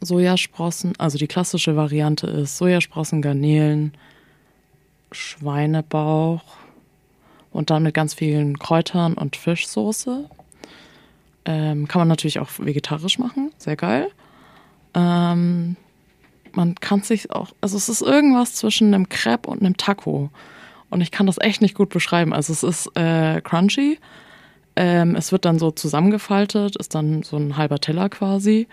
[0.00, 0.94] Sojasprossen.
[0.98, 3.92] Also die klassische Variante ist Sojasprossen, Garnelen,
[5.12, 6.42] Schweinebauch
[7.52, 10.28] und dann mit ganz vielen Kräutern und Fischsoße.
[11.44, 14.08] Ähm, kann man natürlich auch vegetarisch machen, sehr geil.
[14.94, 15.76] Ähm,
[16.52, 20.30] man kann sich auch, also es ist irgendwas zwischen einem Crepe und einem Taco.
[20.90, 22.32] Und ich kann das echt nicht gut beschreiben.
[22.32, 23.98] Also es ist äh, crunchy.
[24.76, 28.68] Ähm, es wird dann so zusammengefaltet, ist dann so ein halber Teller quasi.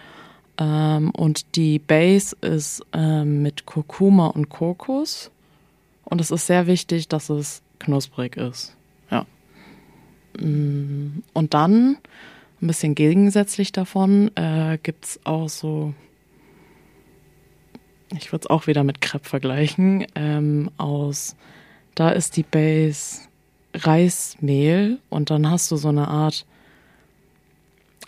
[0.58, 5.32] Ähm, und die Base ist ähm, mit Kurkuma und Kokos.
[6.06, 8.76] Und es ist sehr wichtig, dass es knusprig ist.
[9.10, 9.26] Ja.
[10.40, 11.98] Mm, Und dann,
[12.62, 15.94] ein bisschen gegensätzlich davon, äh, gibt es auch so,
[18.18, 21.36] ich würde es auch wieder mit Crepe vergleichen, ähm, aus,
[21.96, 23.28] da ist die Base
[23.74, 26.46] Reismehl und dann hast du so eine Art,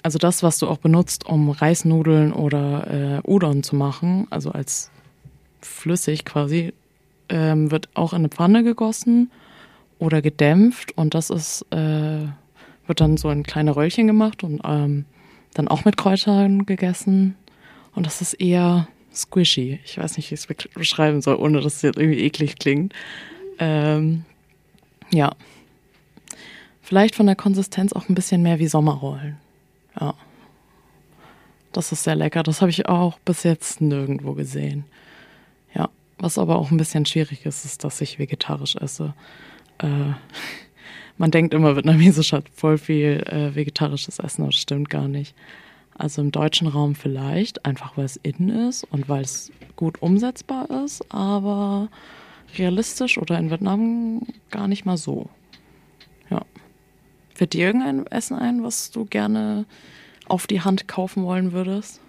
[0.06, 4.92] also das, was du auch benutzt, um Reisnudeln oder äh, Udon zu machen, also als
[5.62, 6.74] flüssig quasi,
[7.28, 9.32] ähm, wird auch in eine Pfanne gegossen
[9.98, 12.28] oder gedämpft und das ist, äh,
[12.86, 15.06] wird dann so in kleine Röllchen gemacht und ähm,
[15.56, 17.36] dann auch mit Kräutern gegessen.
[17.96, 19.80] Und das ist eher squishy.
[19.86, 22.94] Ich weiß nicht, wie ich es beschreiben soll, ohne dass es jetzt irgendwie eklig klingt.
[23.58, 24.24] Ähm,
[25.12, 25.32] ja.
[26.84, 29.44] Vielleicht von der Konsistenz auch ein bisschen mehr wie Sommerrollen.
[30.00, 30.14] Ja.
[31.72, 32.44] Das ist sehr lecker.
[32.44, 34.86] Das habe ich auch bis jetzt nirgendwo gesehen.
[35.74, 35.90] Ja.
[36.18, 39.14] Was aber auch ein bisschen schwierig ist, ist, dass ich vegetarisch esse.
[39.80, 40.14] Äh,
[41.18, 45.36] man denkt immer, Vietnamesisch hat voll viel äh, vegetarisches Essen, aber das stimmt gar nicht.
[45.98, 50.70] Also im deutschen Raum vielleicht, einfach weil es innen ist und weil es gut umsetzbar
[50.84, 51.90] ist, aber
[52.58, 55.30] realistisch oder in Vietnam gar nicht mal so.
[56.30, 56.42] Ja.
[57.36, 59.66] Fällt dir irgendein Essen ein, was du gerne
[60.28, 62.00] auf die Hand kaufen wollen würdest?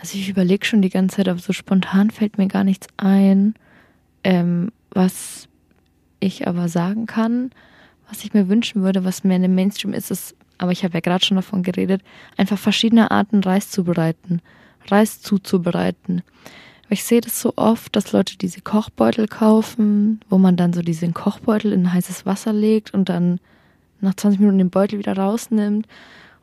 [0.00, 3.54] Also ich überlege schon die ganze Zeit, aber so spontan fällt mir gar nichts ein.
[4.24, 5.46] Ähm, was
[6.20, 7.50] ich aber sagen kann,
[8.08, 10.94] was ich mir wünschen würde, was mehr in dem Mainstream ist, ist, aber ich habe
[10.94, 12.02] ja gerade schon davon geredet,
[12.36, 14.40] einfach verschiedene Arten Reis zubereiten,
[14.86, 16.22] Reis zuzubereiten.
[16.88, 21.12] Ich sehe das so oft, dass Leute diese Kochbeutel kaufen, wo man dann so diesen
[21.12, 23.40] Kochbeutel in heißes Wasser legt und dann
[24.00, 25.86] nach 20 Minuten den Beutel wieder rausnimmt.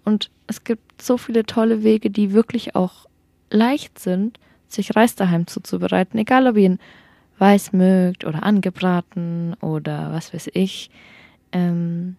[0.04, 3.08] Und es gibt so viele tolle Wege, die wirklich auch
[3.50, 6.80] leicht sind, sich Reis daheim zuzubereiten, egal ob ihr ihn
[7.38, 10.89] weiß mögt oder angebraten oder was weiß ich.
[11.52, 12.15] Ähm,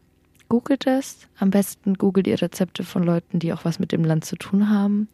[0.49, 1.29] googelt es.
[1.39, 4.69] Am besten googelt ihr Rezepte von Leuten, die auch was mit dem Land zu tun
[4.71, 5.09] haben.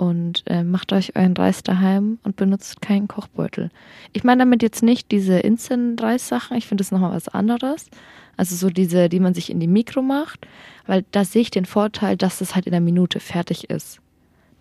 [0.00, 3.68] Und äh, macht euch euren Reis daheim und benutzt keinen Kochbeutel.
[4.14, 6.56] Ich meine damit jetzt nicht diese Instant-Reis-Sachen.
[6.56, 7.90] Ich finde das nochmal was anderes.
[8.38, 10.46] Also so diese, die man sich in die Mikro macht.
[10.86, 14.00] Weil da sehe ich den Vorteil, dass das halt in einer Minute fertig ist.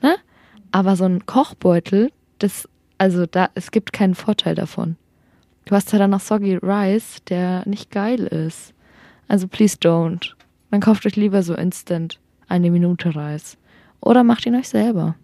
[0.02, 0.18] Ne?
[0.74, 4.98] Aber so ein Kochbeutel, das, also da, es gibt keinen Vorteil davon.
[5.64, 8.74] Du hast ja dann noch Soggy Rice, der nicht geil ist.
[9.30, 10.34] Also please don't.
[10.70, 13.56] Dann kauft euch lieber so instant eine Minute Reis.
[14.02, 15.16] Oder macht ihn euch selber.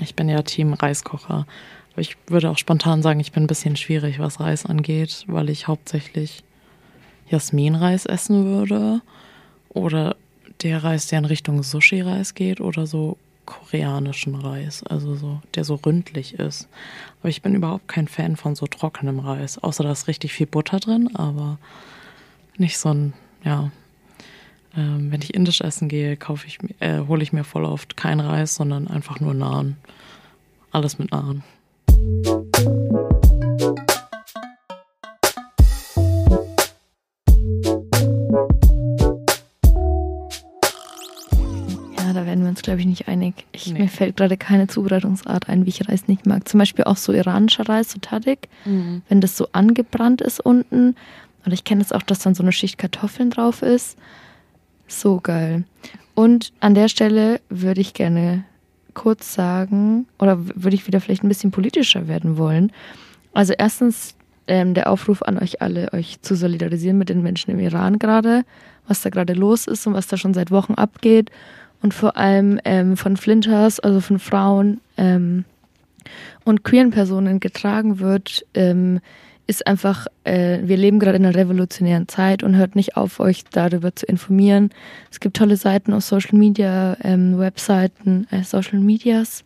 [0.00, 1.46] Ich bin ja Team Reiskocher.
[1.92, 5.48] Aber ich würde auch spontan sagen, ich bin ein bisschen schwierig, was Reis angeht, weil
[5.48, 6.44] ich hauptsächlich
[7.28, 9.00] Jasminreis essen würde.
[9.70, 10.16] Oder
[10.62, 15.76] der Reis, der in Richtung Sushi-Reis geht oder so koreanischen Reis, also so, der so
[15.76, 16.68] ründlich ist.
[17.20, 20.46] Aber ich bin überhaupt kein Fan von so trockenem Reis, außer da ist richtig viel
[20.46, 21.58] Butter drin, aber
[22.58, 23.70] nicht so ein, ja.
[24.76, 28.20] Ähm, wenn ich indisch essen gehe, kaufe ich, äh, hole ich mir voll oft kein
[28.20, 29.76] Reis, sondern einfach nur Naan.
[30.70, 31.42] Alles mit Naan.
[41.98, 43.46] Ja, da werden wir uns, glaube ich, nicht einig.
[43.52, 43.80] Ich, Nee.
[43.80, 46.46] Mir fällt gerade keine Zubereitungsart ein, wie ich Reis nicht mag.
[46.48, 48.48] Zum Beispiel auch so iranischer Reis, so Tadik,
[49.08, 50.94] wenn das so angebrannt ist unten.
[51.44, 53.96] Und ich kenne es auch, dass dann so eine Schicht Kartoffeln drauf ist.
[54.86, 55.64] So geil.
[56.14, 58.44] Und an der Stelle würde ich gerne
[58.94, 62.72] kurz sagen, oder würde ich wieder vielleicht ein bisschen politischer werden wollen.
[63.34, 67.60] Also erstens ähm, der Aufruf an euch alle, euch zu solidarisieren mit den Menschen im
[67.60, 68.44] Iran gerade,
[68.88, 71.30] was da gerade los ist und was da schon seit Wochen abgeht.
[71.82, 75.44] Und vor allem ähm, von Flinters, also von Frauen ähm,
[76.44, 79.00] und queeren Personen getragen wird, ähm,
[79.46, 83.44] ist einfach, äh, wir leben gerade in einer revolutionären Zeit und hört nicht auf, euch
[83.44, 84.70] darüber zu informieren.
[85.10, 89.44] Es gibt tolle Seiten auf Social Media, ähm, Webseiten, äh, Social Medias.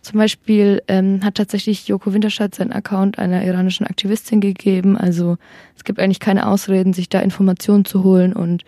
[0.00, 4.96] Zum Beispiel ähm, hat tatsächlich Joko Winterscheid seinen Account einer iranischen Aktivistin gegeben.
[4.96, 5.38] Also
[5.76, 8.32] es gibt eigentlich keine Ausreden, sich da Informationen zu holen.
[8.32, 8.64] Und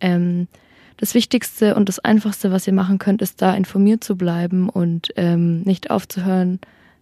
[0.00, 0.48] ähm,
[0.96, 5.12] das Wichtigste und das Einfachste, was ihr machen könnt, ist da informiert zu bleiben und
[5.16, 6.58] ähm, nicht aufzuhören,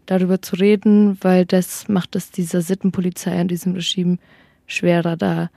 [0.06, 4.18] darüber zu reden, weil das macht es dieser Sittenpolizei und diesem Regime
[4.66, 5.50] schwerer, da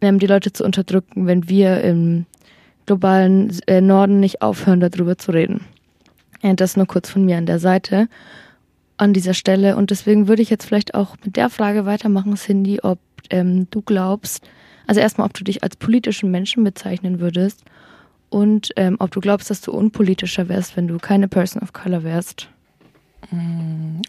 [0.00, 2.26] ähm, die Leute zu unterdrücken, wenn wir im
[2.86, 5.62] globalen äh, Norden nicht aufhören, darüber zu reden.
[6.42, 8.08] Ja, das nur kurz von mir an der Seite,
[8.96, 9.76] an dieser Stelle.
[9.76, 12.98] Und deswegen würde ich jetzt vielleicht auch mit der Frage weitermachen, Cindy, ob
[13.30, 14.46] ähm, du glaubst,
[14.86, 17.64] also erstmal, ob du dich als politischen Menschen bezeichnen würdest
[18.28, 22.04] und ähm, ob du glaubst, dass du unpolitischer wärst, wenn du keine Person of Color
[22.04, 22.48] wärst.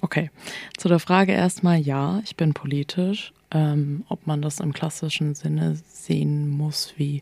[0.01, 0.30] Okay,
[0.78, 3.34] zu der Frage erstmal ja, ich bin politisch.
[3.51, 7.22] Ähm, ob man das im klassischen Sinne sehen muss, wie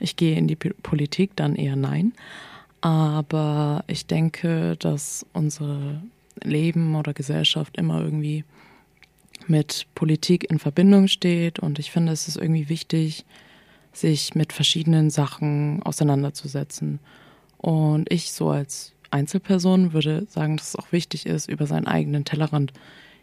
[0.00, 2.12] ich gehe in die P- Politik, dann eher nein.
[2.80, 6.02] Aber ich denke, dass unser
[6.42, 8.44] Leben oder Gesellschaft immer irgendwie
[9.46, 13.24] mit Politik in Verbindung steht und ich finde, es ist irgendwie wichtig,
[13.92, 16.98] sich mit verschiedenen Sachen auseinanderzusetzen.
[17.58, 22.24] Und ich so als Einzelperson würde sagen, dass es auch wichtig ist, über seinen eigenen
[22.24, 22.72] Tellerrand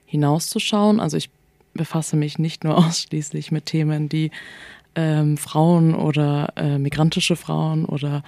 [0.06, 1.00] hinauszuschauen.
[1.00, 1.30] Also ich
[1.74, 4.32] befasse mich nicht nur ausschließlich mit Themen, die
[4.96, 8.24] ähm, Frauen oder äh, migrantische Frauen oder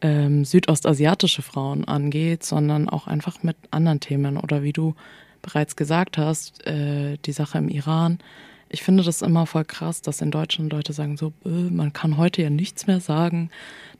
[0.00, 4.94] ähm, südostasiatische Frauen angeht, sondern auch einfach mit anderen Themen oder wie du
[5.42, 8.18] bereits gesagt hast, äh, die Sache im Iran.
[8.70, 12.16] Ich finde das immer voll krass, dass in Deutschland Leute sagen so, äh, man kann
[12.16, 13.50] heute ja nichts mehr sagen.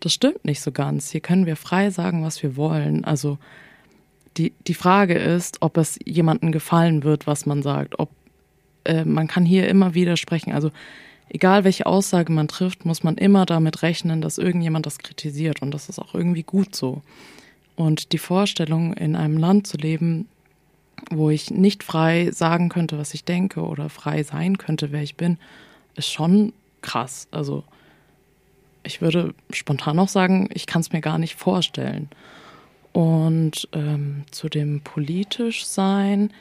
[0.00, 1.10] Das stimmt nicht so ganz.
[1.10, 3.04] Hier können wir frei sagen, was wir wollen.
[3.04, 3.38] Also
[4.36, 7.98] die, die Frage ist, ob es jemandem gefallen wird, was man sagt.
[7.98, 8.10] Ob
[8.84, 10.52] äh, man kann hier immer widersprechen.
[10.52, 10.70] Also
[11.28, 15.62] egal welche Aussage man trifft, muss man immer damit rechnen, dass irgendjemand das kritisiert.
[15.62, 17.02] Und das ist auch irgendwie gut so.
[17.76, 20.26] Und die Vorstellung, in einem Land zu leben,
[21.10, 25.16] wo ich nicht frei sagen könnte, was ich denke oder frei sein könnte, wer ich
[25.16, 25.38] bin,
[25.94, 27.28] ist schon krass.
[27.30, 27.64] Also
[28.82, 32.08] ich würde spontan auch sagen, ich kann es mir gar nicht vorstellen.
[32.92, 36.32] Und ähm, zu dem politisch sein,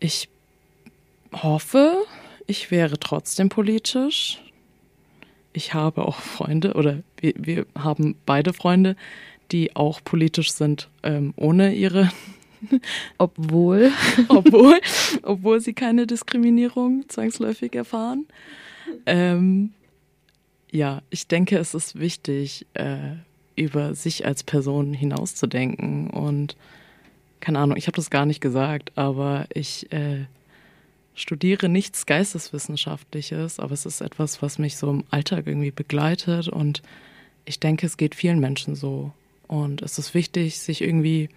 [0.00, 0.28] ich
[1.32, 2.04] hoffe,
[2.46, 4.42] ich wäre trotzdem politisch.
[5.52, 8.96] Ich habe auch Freunde oder wir, wir haben beide Freunde,
[9.52, 12.10] die auch politisch sind, ähm, ohne ihre
[13.18, 13.92] Obwohl.
[14.28, 14.80] obwohl,
[15.22, 18.26] obwohl sie keine Diskriminierung zwangsläufig erfahren.
[19.06, 19.72] Ähm,
[20.70, 23.16] ja, ich denke, es ist wichtig, äh,
[23.56, 26.10] über sich als Person hinauszudenken.
[26.10, 26.56] Und
[27.40, 30.26] keine Ahnung, ich habe das gar nicht gesagt, aber ich äh,
[31.14, 36.48] studiere nichts Geisteswissenschaftliches, aber es ist etwas, was mich so im Alltag irgendwie begleitet.
[36.48, 36.82] Und
[37.46, 39.12] ich denke, es geht vielen Menschen so.
[39.48, 41.30] Und es ist wichtig, sich irgendwie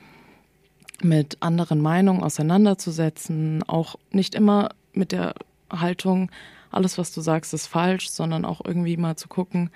[1.02, 5.36] mit anderen Meinungen auseinanderzusetzen, auch nicht immer mit der
[5.72, 6.32] Haltung,
[6.72, 9.72] alles, was du sagst, ist falsch, sondern auch irgendwie mal zu gucken,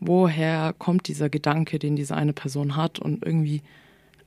[0.00, 3.62] woher kommt dieser Gedanke, den diese eine Person hat und irgendwie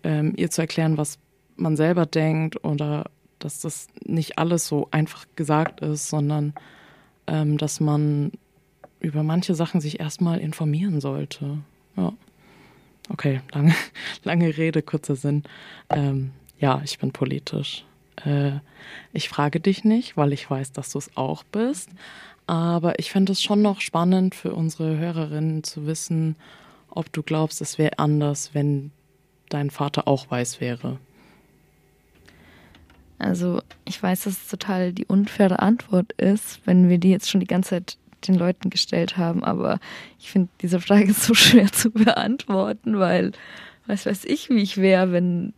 [0.03, 1.19] ähm, ihr zu erklären, was
[1.55, 3.09] man selber denkt oder
[3.39, 6.53] dass das nicht alles so einfach gesagt ist, sondern
[7.27, 8.31] ähm, dass man
[8.99, 11.59] über manche Sachen sich erstmal informieren sollte.
[11.95, 12.13] Ja.
[13.09, 13.73] Okay, lange,
[14.23, 15.43] lange Rede, kurzer Sinn.
[15.89, 17.85] Ähm, ja, ich bin politisch.
[18.25, 18.59] Äh,
[19.13, 21.89] ich frage dich nicht, weil ich weiß, dass du es auch bist.
[22.47, 26.37] Aber ich fände es schon noch spannend für unsere Hörerinnen zu wissen,
[26.89, 28.91] ob du glaubst, es wäre anders, wenn
[29.49, 30.97] dein Vater auch weiß wäre.
[33.19, 37.41] Also ich weiß, dass es total die unfaire Antwort ist, wenn wir die jetzt schon
[37.41, 37.97] die ganze Zeit
[38.27, 39.79] den Leuten gestellt haben, aber
[40.19, 43.31] ich finde diese Frage so schwer zu beantworten, weil
[43.85, 45.53] was weiß ich, wie ich wäre, wenn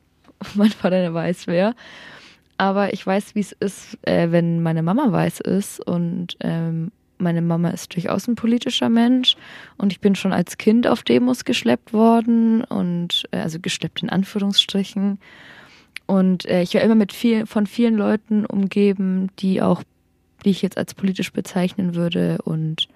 [0.55, 1.75] mein Vater weiß wäre.
[2.57, 7.41] Aber ich weiß, wie es ist, äh, wenn meine Mama weiß ist und ähm, meine
[7.41, 9.35] Mama ist durchaus ein politischer Mensch
[9.77, 14.09] und ich bin schon als Kind auf Demos geschleppt worden und äh, also geschleppt in
[14.09, 15.19] Anführungsstrichen.
[16.05, 19.83] Und äh, ich war immer mit viel, von vielen Leuten umgeben, die auch,
[20.45, 22.87] die ich jetzt als politisch bezeichnen würde und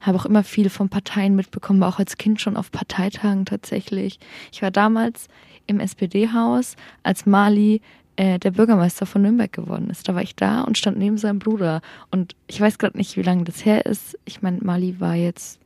[0.00, 4.18] habe auch immer viel von Parteien mitbekommen, auch als Kind schon auf Parteitagen tatsächlich.
[4.52, 5.28] Ich war damals
[5.66, 7.82] im SPD-Haus, als Mali
[8.16, 10.08] äh, der Bürgermeister von Nürnberg geworden ist.
[10.08, 11.82] Da war ich da und stand neben seinem Bruder.
[12.10, 14.18] Und ich weiß gerade nicht, wie lange das her ist.
[14.24, 15.60] Ich meine, Mali war jetzt,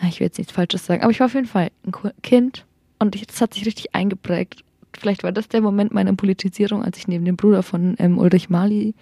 [0.00, 2.66] ah, ich will jetzt nichts Falsches sagen, aber ich war auf jeden Fall ein Kind
[2.98, 4.64] und das hat sich richtig eingeprägt.
[4.98, 8.50] Vielleicht war das der Moment meiner Politisierung, als ich neben dem Bruder von ähm, Ulrich
[8.50, 8.94] Mali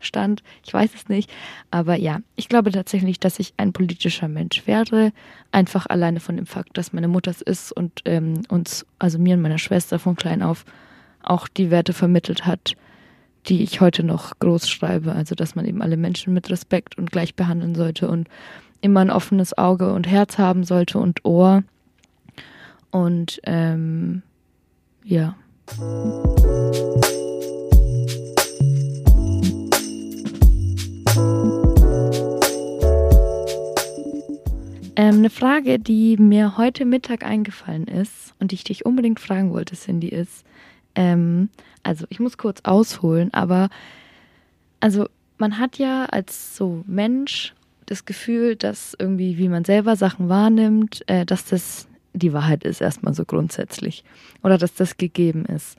[0.00, 0.42] stand.
[0.64, 1.30] Ich weiß es nicht.
[1.70, 5.12] Aber ja, ich glaube tatsächlich, dass ich ein politischer Mensch wäre.
[5.52, 9.34] Einfach alleine von dem Fakt, dass meine Mutter es ist und ähm, uns, also mir
[9.36, 10.64] und meiner Schwester von klein auf,
[11.22, 12.74] auch die Werte vermittelt hat,
[13.48, 15.12] die ich heute noch groß schreibe.
[15.12, 18.28] Also, dass man eben alle Menschen mit Respekt und gleich behandeln sollte und
[18.80, 21.62] immer ein offenes Auge und Herz haben sollte und Ohr.
[22.90, 24.22] Und ähm,
[25.04, 25.36] ja.
[34.96, 39.52] Ähm, eine Frage, die mir heute Mittag eingefallen ist und die ich dich unbedingt fragen
[39.52, 40.44] wollte, Cindy, ist,
[40.94, 41.48] ähm,
[41.82, 43.68] also ich muss kurz ausholen, aber
[44.80, 45.06] also
[45.38, 47.54] man hat ja als so Mensch
[47.86, 52.80] das Gefühl, dass irgendwie, wie man selber Sachen wahrnimmt, äh, dass das die Wahrheit ist
[52.80, 54.04] erstmal so grundsätzlich
[54.42, 55.78] oder dass das gegeben ist.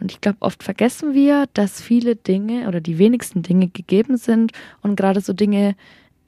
[0.00, 4.52] Und ich glaube, oft vergessen wir, dass viele Dinge oder die wenigsten Dinge gegeben sind
[4.82, 5.74] und gerade so Dinge,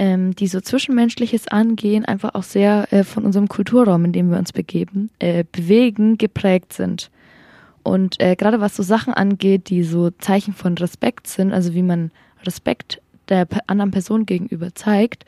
[0.00, 4.38] ähm, die so Zwischenmenschliches angehen, einfach auch sehr äh, von unserem Kulturraum, in dem wir
[4.38, 7.10] uns begeben, äh, bewegen, geprägt sind.
[7.82, 11.82] Und äh, gerade was so Sachen angeht, die so Zeichen von Respekt sind, also wie
[11.82, 12.12] man
[12.44, 15.26] Respekt der anderen Person gegenüber zeigt,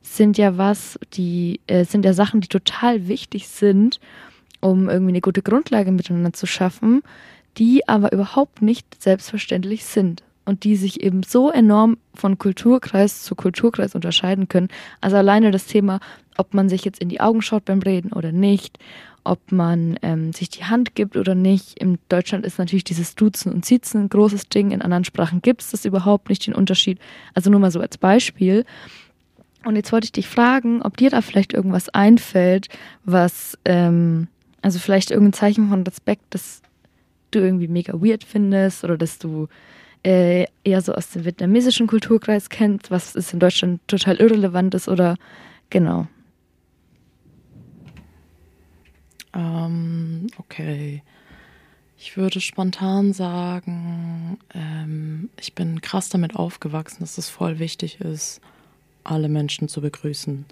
[0.00, 4.00] sind ja was, die äh, sind ja Sachen, die total wichtig sind,
[4.60, 7.02] um irgendwie eine gute Grundlage miteinander zu schaffen,
[7.58, 10.22] die aber überhaupt nicht selbstverständlich sind.
[10.46, 14.68] Und die sich eben so enorm von Kulturkreis zu Kulturkreis unterscheiden können.
[15.00, 16.00] Also alleine das Thema,
[16.38, 18.78] ob man sich jetzt in die Augen schaut beim Reden oder nicht,
[19.24, 21.78] ob man ähm, sich die Hand gibt oder nicht.
[21.78, 24.70] In Deutschland ist natürlich dieses Duzen und Siezen ein großes Ding.
[24.70, 27.00] In anderen Sprachen gibt es das überhaupt nicht, den Unterschied.
[27.34, 28.64] Also nur mal so als Beispiel.
[29.64, 32.68] Und jetzt wollte ich dich fragen, ob dir da vielleicht irgendwas einfällt,
[33.04, 34.28] was, ähm,
[34.62, 36.62] also vielleicht irgendein Zeichen von Respekt, das
[37.32, 39.48] du irgendwie mega weird findest oder dass du
[40.06, 44.88] äh, eher so aus dem vietnamesischen Kulturkreis kennst, was ist in Deutschland total irrelevant ist
[44.88, 45.16] oder
[45.68, 46.06] genau.
[49.34, 51.02] Ähm, okay.
[51.98, 58.40] Ich würde spontan sagen, ähm, ich bin krass damit aufgewachsen, dass es voll wichtig ist,
[59.02, 60.44] alle Menschen zu begrüßen.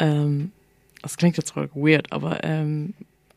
[0.00, 0.50] Ähm,
[1.00, 2.94] das klingt jetzt voll weird, aber ähm,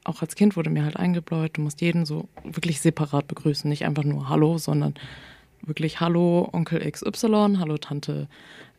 [0.08, 3.70] auch als Kind wurde mir halt eingebläut, du musst jeden so wirklich separat begrüßen.
[3.70, 4.96] Nicht einfach nur Hallo, sondern
[5.62, 8.28] wirklich Hallo Onkel XY, Hallo Tante,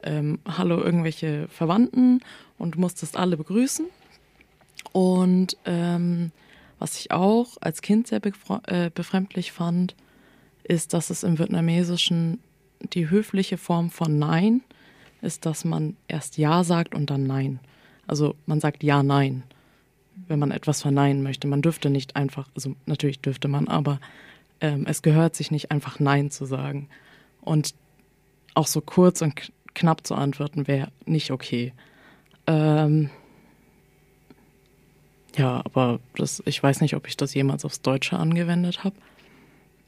[0.02, 2.20] ähm, Hallo irgendwelche Verwandten
[2.56, 3.86] und du musstest alle begrüßen.
[4.92, 6.32] Und ähm,
[6.78, 8.20] was ich auch als Kind sehr
[8.66, 9.94] äh, befremdlich fand,
[10.64, 12.40] ist, dass es im Vietnamesischen
[12.94, 14.62] die höfliche Form von Nein
[15.20, 17.60] ist, dass man erst Ja sagt und dann Nein.
[18.06, 19.42] Also man sagt Ja, Nein,
[20.26, 21.46] wenn man etwas verneinen möchte.
[21.46, 24.00] Man dürfte nicht einfach, also natürlich dürfte man, aber
[24.60, 26.88] ähm, es gehört sich nicht einfach Nein zu sagen.
[27.40, 27.74] Und
[28.54, 31.72] auch so kurz und knapp zu antworten wäre nicht okay.
[32.46, 33.10] Ähm,
[35.36, 38.96] ja, aber das, ich weiß nicht, ob ich das jemals aufs Deutsche angewendet habe.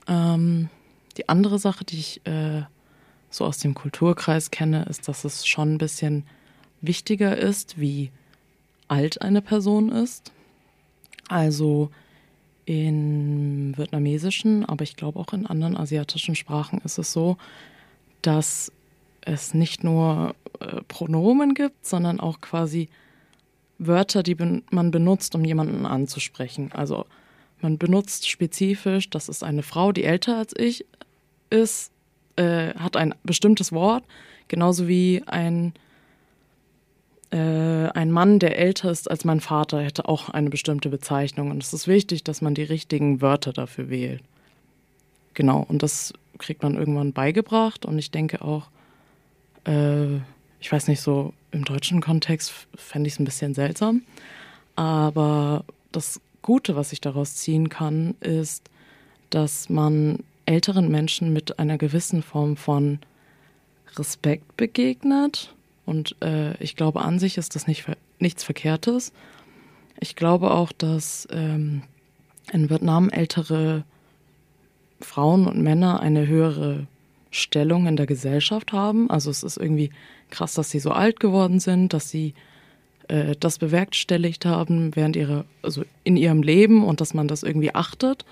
[0.06, 0.68] Ähm,
[1.16, 2.62] die andere Sache, die ich äh,
[3.30, 6.24] so aus dem Kulturkreis kenne, ist, dass es schon ein bisschen
[6.80, 8.10] wichtiger ist, wie
[8.90, 10.32] alt eine Person ist.
[11.28, 11.90] Also
[12.64, 17.36] in vietnamesischen, aber ich glaube auch in anderen asiatischen Sprachen ist es so,
[18.22, 18.72] dass
[19.22, 22.88] es nicht nur äh, Pronomen gibt, sondern auch quasi
[23.78, 26.70] Wörter, die ben man benutzt, um jemanden anzusprechen.
[26.72, 27.06] Also
[27.60, 30.84] man benutzt spezifisch, das ist eine Frau, die älter als ich
[31.50, 31.90] ist,
[32.36, 34.04] äh, hat ein bestimmtes Wort,
[34.48, 35.72] genauso wie ein,
[37.36, 41.50] ein Mann, der älter ist als mein Vater, hätte auch eine bestimmte Bezeichnung.
[41.50, 44.22] Und es ist wichtig, dass man die richtigen Wörter dafür wählt.
[45.34, 47.86] Genau, und das kriegt man irgendwann beigebracht.
[47.86, 48.68] Und ich denke auch,
[49.64, 50.16] äh,
[50.60, 54.02] ich weiß nicht, so im deutschen Kontext fände ich es ein bisschen seltsam.
[54.76, 58.68] Aber das Gute, was ich daraus ziehen kann, ist,
[59.30, 62.98] dass man älteren Menschen mit einer gewissen Form von
[63.96, 65.54] Respekt begegnet.
[65.90, 67.84] Und äh, ich glaube, an sich ist das nicht,
[68.20, 69.12] nichts Verkehrtes.
[69.98, 71.82] Ich glaube auch, dass ähm,
[72.52, 73.82] in Vietnam ältere
[75.00, 76.86] Frauen und Männer eine höhere
[77.32, 79.10] Stellung in der Gesellschaft haben.
[79.10, 79.90] Also es ist irgendwie
[80.30, 82.34] krass, dass sie so alt geworden sind, dass sie
[83.08, 87.74] äh, das bewerkstelligt haben während ihrer, also in ihrem Leben und dass man das irgendwie
[87.74, 88.24] achtet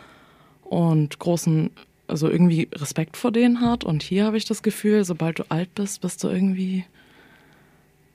[0.62, 1.70] und großen,
[2.06, 3.82] also irgendwie Respekt vor denen hat.
[3.82, 6.84] Und hier habe ich das Gefühl, sobald du alt bist, bist du irgendwie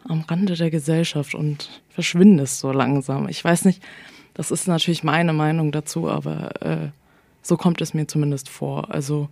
[0.08, 3.28] am Rande der Gesellschaft und verschwindest so langsam.
[3.30, 3.82] Ich weiß nicht,
[4.34, 6.90] das ist natürlich meine Meinung dazu, aber äh,
[7.42, 8.92] so kommt es mir zumindest vor.
[8.92, 9.30] Also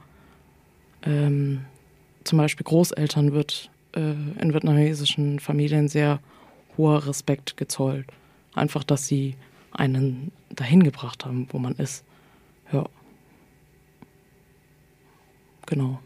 [1.04, 1.66] ähm,
[2.24, 6.20] zum Beispiel Großeltern wird äh, in vietnamesischen Familien sehr
[6.78, 8.08] hoher Respekt gezollt.
[8.54, 9.36] Einfach, dass sie
[9.72, 12.04] einen dahin gebracht haben, wo man ist.
[12.72, 12.86] Ja.
[15.66, 16.00] Genau.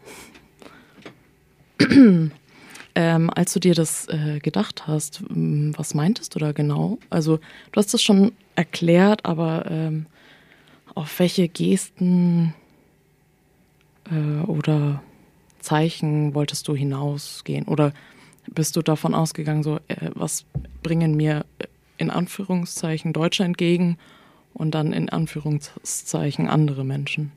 [2.96, 6.98] ähm, als du dir das äh, gedacht hast, m, was meintest du da genau?
[7.10, 10.06] Also, du hast das schon erklärt, aber ähm,
[10.94, 12.54] auf welche Gesten
[14.10, 15.02] äh, oder
[15.60, 17.66] Zeichen wolltest du hinausgehen?
[17.66, 17.92] Oder
[18.48, 20.46] bist du davon ausgegangen, so, äh, was
[20.82, 21.66] bringen mir äh,
[21.98, 23.98] in Anführungszeichen Deutsche entgegen
[24.54, 27.32] und dann in Anführungszeichen andere Menschen?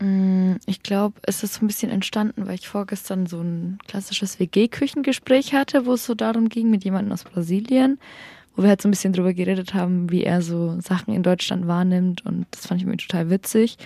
[0.00, 4.38] Mm, Ich glaube, es ist so ein bisschen entstanden, weil ich vorgestern so ein klassisches
[4.38, 7.98] WG-Küchengespräch hatte, wo es so darum ging mit jemandem aus Brasilien,
[8.54, 11.66] wo wir halt so ein bisschen drüber geredet haben, wie er so Sachen in Deutschland
[11.66, 13.76] wahrnimmt und das fand ich mir total witzig.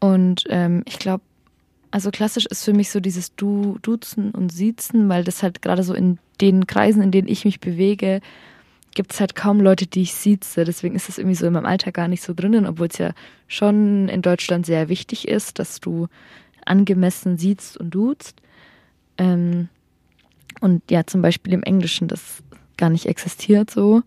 [0.00, 1.22] Und ähm, ich glaube,
[1.90, 5.82] also klassisch ist für mich so dieses Du, Duzen und Siezen, weil das halt gerade
[5.82, 8.20] so in den Kreisen, in denen ich mich bewege,
[8.94, 10.64] gibt es halt kaum Leute, die ich sieze.
[10.64, 13.12] Deswegen ist es irgendwie so in meinem Alltag gar nicht so drinnen, obwohl es ja
[13.48, 16.08] schon in Deutschland sehr wichtig ist, dass du
[16.64, 18.40] angemessen siehst und duzt.
[19.18, 19.68] Ähm,
[20.60, 22.42] und ja, zum Beispiel im Englischen das
[22.76, 24.02] gar nicht existiert so.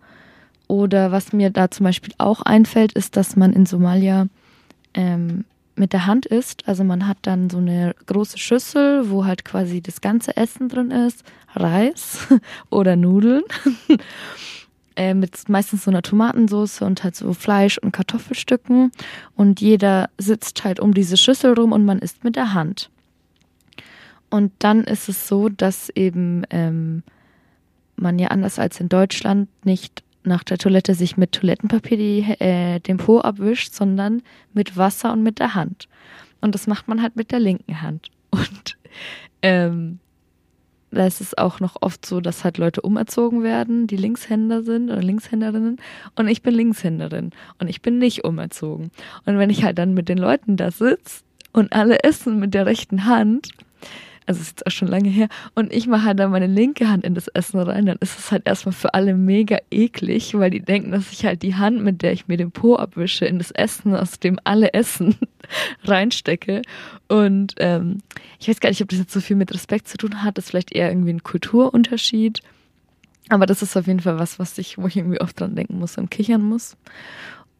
[0.68, 4.28] Oder was mir da zum Beispiel auch einfällt, ist, dass man in Somalia
[4.94, 6.68] ähm, mit der Hand isst.
[6.68, 10.92] Also man hat dann so eine große Schüssel, wo halt quasi das ganze Essen drin
[10.92, 11.24] ist,
[11.54, 12.28] Reis
[12.70, 13.44] oder Nudeln.
[14.96, 18.92] Äh, mit meistens so einer Tomatensauce und halt so Fleisch und Kartoffelstücken.
[19.36, 22.90] Und jeder sitzt halt um diese Schüssel rum und man isst mit der Hand.
[24.30, 27.04] Und dann ist es so, dass eben ähm,
[27.96, 32.80] man ja anders als in Deutschland nicht nach der Toilette sich mit Toilettenpapier die, äh,
[32.80, 34.22] den Po abwischt, sondern
[34.54, 35.88] mit Wasser und mit der Hand.
[36.42, 38.10] Und das macht man halt mit der linken Hand.
[38.32, 38.78] Und
[39.42, 40.00] ähm,
[40.94, 44.90] da ist es auch noch oft so, dass halt Leute umerzogen werden, die Linkshänder sind
[44.90, 45.78] oder Linkshänderinnen.
[46.16, 48.92] Und ich bin Linkshänderin und ich bin nicht umerzogen.
[49.26, 52.66] Und wenn ich halt dann mit den Leuten da sitze und alle essen mit der
[52.66, 53.50] rechten Hand,
[54.26, 57.04] also ist jetzt auch schon lange her, und ich mache halt dann meine linke Hand
[57.04, 60.62] in das Essen rein, dann ist es halt erstmal für alle mega eklig, weil die
[60.62, 63.52] denken, dass ich halt die Hand, mit der ich mir den Po abwische, in das
[63.52, 65.16] Essen, aus dem alle essen,
[65.84, 66.62] reinstecke.
[67.08, 68.00] Und ähm,
[68.40, 70.46] ich weiß gar nicht, ob das jetzt so viel mit Respekt zu tun hat, das
[70.46, 72.42] ist vielleicht eher irgendwie ein Kulturunterschied.
[73.30, 75.80] Aber das ist auf jeden Fall was, was ich, wo ich irgendwie oft dran denken
[75.80, 76.76] muss und kichern muss.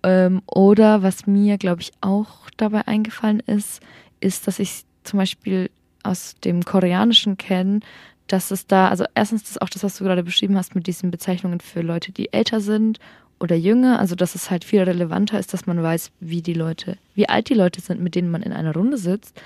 [0.04, 3.82] Ähm, oder was mir, glaube ich, auch dabei eingefallen ist,
[4.20, 5.70] ist, dass ich zum Beispiel
[6.04, 7.80] aus dem Koreanischen kenne,
[8.28, 11.12] dass es da, also erstens das auch das, was du gerade beschrieben hast mit diesen
[11.12, 13.00] Bezeichnungen für Leute, die älter sind
[13.40, 16.98] oder jünger, also dass es halt viel relevanter ist, dass man weiß, wie die Leute,
[17.16, 19.40] wie alt die Leute sind, mit denen man in einer Runde sitzt.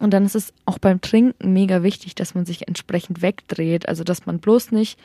[0.00, 4.04] Und dann ist es auch beim Trinken mega wichtig, dass man sich entsprechend wegdreht, also
[4.04, 4.98] dass man bloß nicht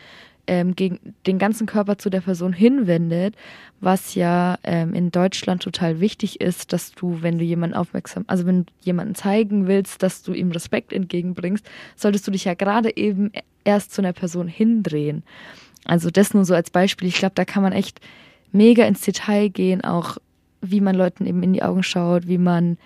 [0.48, 3.36] ähm, gegen den ganzen Körper zu der Person hinwendet,
[3.80, 8.46] was ja ähm, in Deutschland total wichtig ist, dass du, wenn du jemanden aufmerksam, also
[8.46, 12.96] wenn du jemanden zeigen willst, dass du ihm Respekt entgegenbringst, solltest du dich ja gerade
[12.96, 13.32] eben
[13.64, 15.24] erst zu einer Person hindrehen.
[15.86, 17.08] Also das nur so als Beispiel.
[17.08, 18.02] Ich glaube, da kann man echt
[18.52, 20.18] mega ins Detail gehen, auch
[20.62, 22.78] wie man Leuten eben in die Augen schaut, wie man,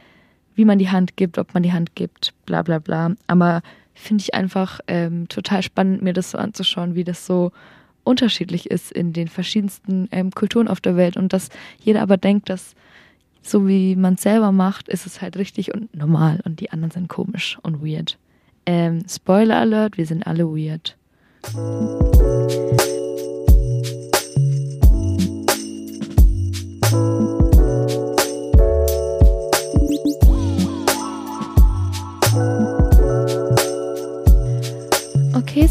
[0.55, 3.15] wie man die Hand gibt, ob man die Hand gibt, bla bla bla.
[3.27, 3.61] Aber
[3.93, 7.51] finde ich einfach ähm, total spannend, mir das so anzuschauen, wie das so
[8.03, 12.49] unterschiedlich ist in den verschiedensten ähm, Kulturen auf der Welt und dass jeder aber denkt,
[12.49, 12.75] dass
[13.43, 16.91] so wie man es selber macht, ist es halt richtig und normal und die anderen
[16.91, 18.17] sind komisch und weird.
[18.65, 20.95] Ähm, Spoiler Alert, wir sind alle weird.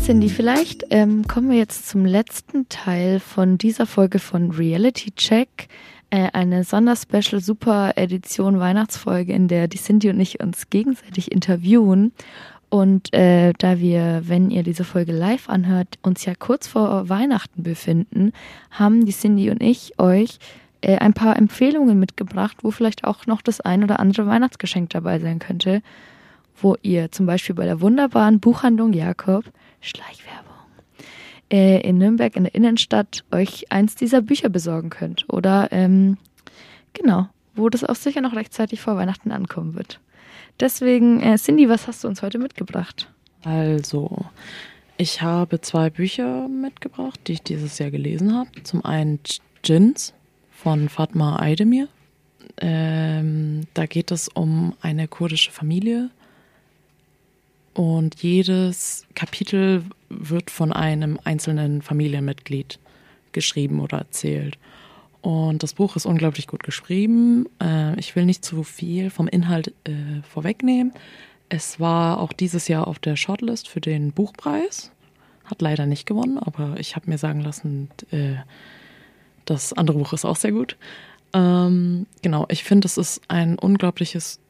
[0.03, 5.69] Cindy, vielleicht ähm, kommen wir jetzt zum letzten Teil von dieser Folge von Reality Check.
[6.09, 12.13] Äh, eine Sonderspecial Super Edition Weihnachtsfolge, in der die Cindy und ich uns gegenseitig interviewen.
[12.71, 17.63] Und äh, da wir, wenn ihr diese Folge live anhört, uns ja kurz vor Weihnachten
[17.63, 18.33] befinden,
[18.71, 20.39] haben die Cindy und ich euch
[20.81, 25.19] äh, ein paar Empfehlungen mitgebracht, wo vielleicht auch noch das ein oder andere Weihnachtsgeschenk dabei
[25.19, 25.83] sein könnte,
[26.61, 29.45] wo ihr zum Beispiel bei der wunderbaren Buchhandlung Jakob,
[29.81, 30.55] Schleichwerbung,
[31.51, 35.25] äh, in Nürnberg in der Innenstadt euch eins dieser Bücher besorgen könnt.
[35.29, 36.19] Oder ähm,
[36.93, 40.01] genau, wo das auch sicher noch rechtzeitig vor Weihnachten ankommen wird.
[40.61, 43.09] Deswegen, äh, Cindy, was hast du uns heute mitgebracht?
[43.45, 44.27] Also,
[44.99, 48.51] ich habe zwei Bücher mitgebracht, die ich dieses Jahr gelesen habe.
[48.65, 49.21] Zum einen
[49.65, 50.13] Djinns
[50.51, 51.89] von Fatma Aydemir.
[52.59, 56.11] Ähm, da geht es um eine kurdische Familie.
[57.75, 62.79] Und jedes Kapitel wird von einem einzelnen Familienmitglied
[63.33, 64.59] geschrieben oder erzählt.
[65.23, 67.47] Und das Buch ist unglaublich gut geschrieben.
[67.63, 70.93] Äh, ich will nicht zu viel vom Inhalt äh, vorwegnehmen.
[71.49, 74.91] Es war auch dieses Jahr auf der Shortlist für den Buchpreis.
[75.45, 78.37] Hat leider nicht gewonnen, aber ich habe mir sagen lassen, äh,
[79.45, 80.77] das andere Buch ist auch sehr gut.
[81.33, 84.41] Ähm, genau, ich finde, es ist ein unglaubliches,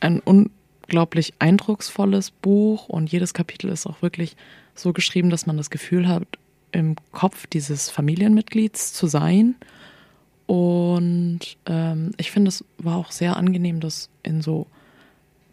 [0.00, 0.20] ein
[0.92, 4.36] unglaublich eindrucksvolles Buch und jedes Kapitel ist auch wirklich
[4.74, 6.26] so geschrieben, dass man das Gefühl hat,
[6.70, 9.54] im Kopf dieses Familienmitglieds zu sein.
[10.46, 14.66] Und ähm, ich finde, es war auch sehr angenehm, dass in so,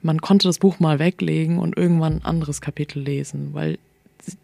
[0.01, 3.79] man konnte das Buch mal weglegen und irgendwann ein anderes Kapitel lesen, weil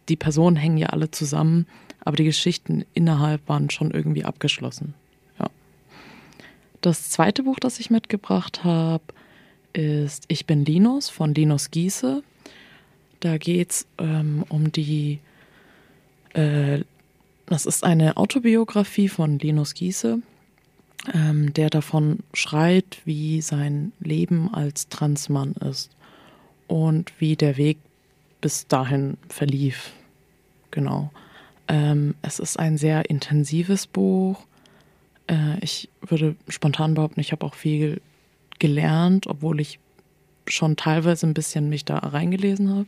[0.08, 1.68] die Personen hängen ja alle zusammen,
[2.06, 4.94] aber die Geschichten innerhalb waren schon irgendwie abgeschlossen.
[5.40, 5.48] Ja.
[6.80, 9.04] Das zweite Buch, das ich mitgebracht habe,
[9.76, 12.24] ist Ich bin Linus von Linus Giese.
[13.20, 15.20] Da geht es ähm, um die,
[16.34, 16.82] äh,
[17.46, 20.20] das ist eine Autobiografie von Linus Giese,
[21.14, 25.92] ähm, der davon schreit, wie sein Leben als Transmann ist
[26.68, 27.78] und wie der Weg
[28.42, 29.92] bis dahin verlief.
[30.72, 31.12] Genau.
[31.68, 34.46] Ähm, es ist ein sehr intensives Buch.
[35.28, 38.02] Äh, ich würde spontan behaupten, ich habe auch viel
[38.60, 39.80] gelernt, obwohl ich
[40.48, 42.88] schon teilweise ein bisschen mich da reingelesen habe,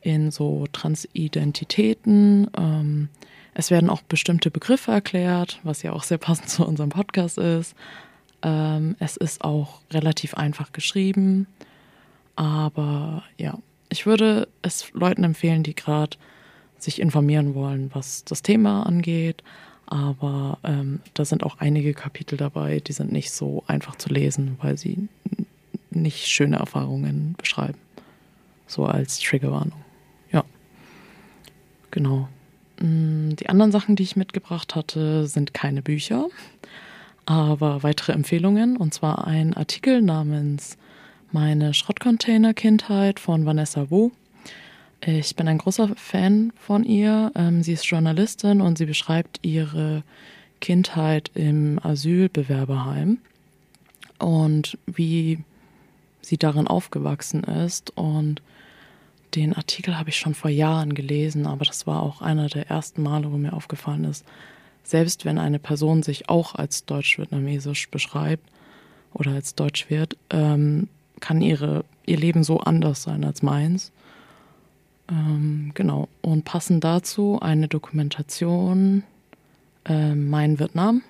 [0.00, 2.50] in so Transidentitäten.
[2.56, 3.08] Ähm,
[3.54, 7.74] es werden auch bestimmte Begriffe erklärt, was ja auch sehr passend zu unserem Podcast ist.
[8.42, 11.46] Ähm, es ist auch relativ einfach geschrieben.
[12.36, 13.58] Aber ja,
[13.88, 16.18] ich würde es Leuten empfehlen, die gerade
[16.78, 19.42] sich informieren wollen, was das Thema angeht.
[19.86, 24.58] Aber ähm, da sind auch einige Kapitel dabei, die sind nicht so einfach zu lesen,
[24.60, 25.08] weil sie
[25.90, 27.78] nicht schöne Erfahrungen beschreiben.
[28.66, 29.80] So als Triggerwarnung.
[30.32, 30.44] Ja.
[31.92, 32.28] Genau.
[32.80, 36.26] Mm, Die anderen Sachen, die ich mitgebracht hatte, sind keine Bücher,
[37.24, 38.76] aber weitere Empfehlungen.
[38.76, 40.76] Und zwar ein Artikel namens
[41.30, 44.10] Meine Schrottcontainer-Kindheit von Vanessa Wu.
[45.00, 47.30] Ich bin ein großer Fan von ihr.
[47.34, 50.02] Ähm, Sie ist Journalistin und sie beschreibt ihre
[50.60, 53.18] Kindheit im Asylbewerberheim
[54.18, 55.38] und wie
[56.22, 57.96] sie darin aufgewachsen ist.
[57.96, 58.42] Und
[59.34, 63.02] den Artikel habe ich schon vor Jahren gelesen, aber das war auch einer der ersten
[63.02, 64.24] Male, wo mir aufgefallen ist,
[64.82, 68.48] selbst wenn eine Person sich auch als deutsch-vietnamesisch beschreibt
[69.12, 70.88] oder als deutsch wird, ähm,
[71.20, 73.92] kann ihre, ihr Leben so anders sein als meins.
[75.10, 76.08] Ähm, genau.
[76.22, 79.04] Und passend dazu eine Dokumentation
[79.84, 81.02] ähm, Mein Vietnam.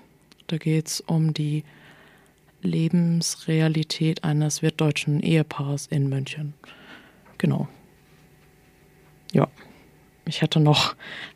[0.47, 1.63] Da geht es um die
[2.61, 6.53] Lebensrealität eines wirtdeutschen Ehepaars in München.
[7.37, 7.67] Genau.
[9.31, 9.47] Ja.
[10.25, 10.95] Ich hatte noch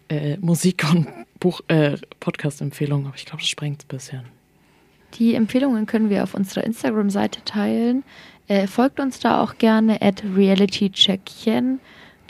[0.10, 1.08] äh, Musik- und
[1.40, 4.24] Buch, äh, Podcast-Empfehlungen, aber ich glaube, das sprengt ein bisschen.
[5.16, 8.04] Die Empfehlungen können wir auf unserer Instagram-Seite teilen.
[8.48, 11.80] Äh, folgt uns da auch gerne at realitycheckchen.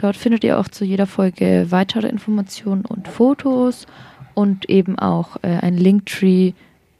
[0.01, 3.85] Dort findet ihr auch zu jeder Folge weitere Informationen und Fotos
[4.33, 6.53] und eben auch äh, ein Linktree,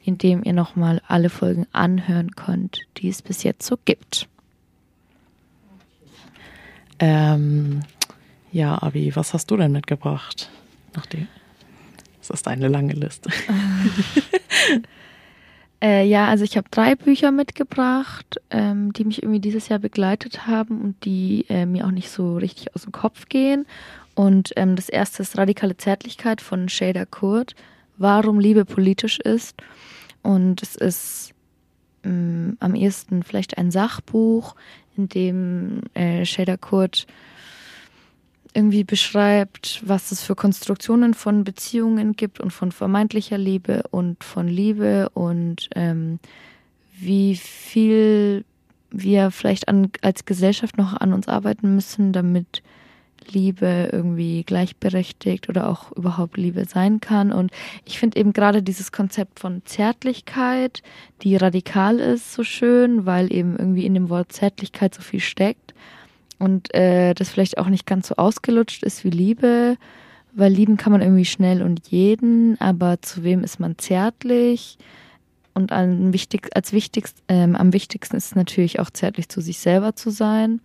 [0.04, 4.28] in dem ihr nochmal alle Folgen anhören könnt, die es bis jetzt so gibt.
[7.00, 7.80] Ähm,
[8.52, 10.48] ja, Abi, was hast du denn mitgebracht?
[10.94, 11.26] Nachdem.
[12.20, 13.30] Das ist eine lange Liste.
[15.82, 20.46] Äh, ja, also ich habe drei Bücher mitgebracht, ähm, die mich irgendwie dieses Jahr begleitet
[20.46, 23.66] haben und die äh, mir auch nicht so richtig aus dem Kopf gehen.
[24.14, 27.56] Und ähm, das erste ist Radikale Zärtlichkeit von Shader Kurt,
[27.98, 29.60] Warum Liebe politisch ist.
[30.22, 31.32] Und es ist
[32.04, 34.54] ähm, am ehesten vielleicht ein Sachbuch,
[34.96, 37.08] in dem äh, Shader Kurt
[38.54, 44.46] irgendwie beschreibt, was es für Konstruktionen von Beziehungen gibt und von vermeintlicher Liebe und von
[44.46, 46.18] Liebe und ähm,
[46.98, 48.44] wie viel
[48.90, 52.62] wir vielleicht an, als Gesellschaft noch an uns arbeiten müssen, damit
[53.30, 57.32] Liebe irgendwie gleichberechtigt oder auch überhaupt Liebe sein kann.
[57.32, 57.52] Und
[57.84, 60.82] ich finde eben gerade dieses Konzept von Zärtlichkeit,
[61.22, 65.72] die radikal ist, so schön, weil eben irgendwie in dem Wort Zärtlichkeit so viel steckt
[66.42, 69.76] und äh, das vielleicht auch nicht ganz so ausgelutscht ist wie Liebe,
[70.32, 74.76] weil lieben kann man irgendwie schnell und jeden, aber zu wem ist man zärtlich?
[75.54, 79.60] Und an wichtig, als wichtigst, ähm, am wichtigsten ist es natürlich auch zärtlich zu sich
[79.60, 80.60] selber zu sein.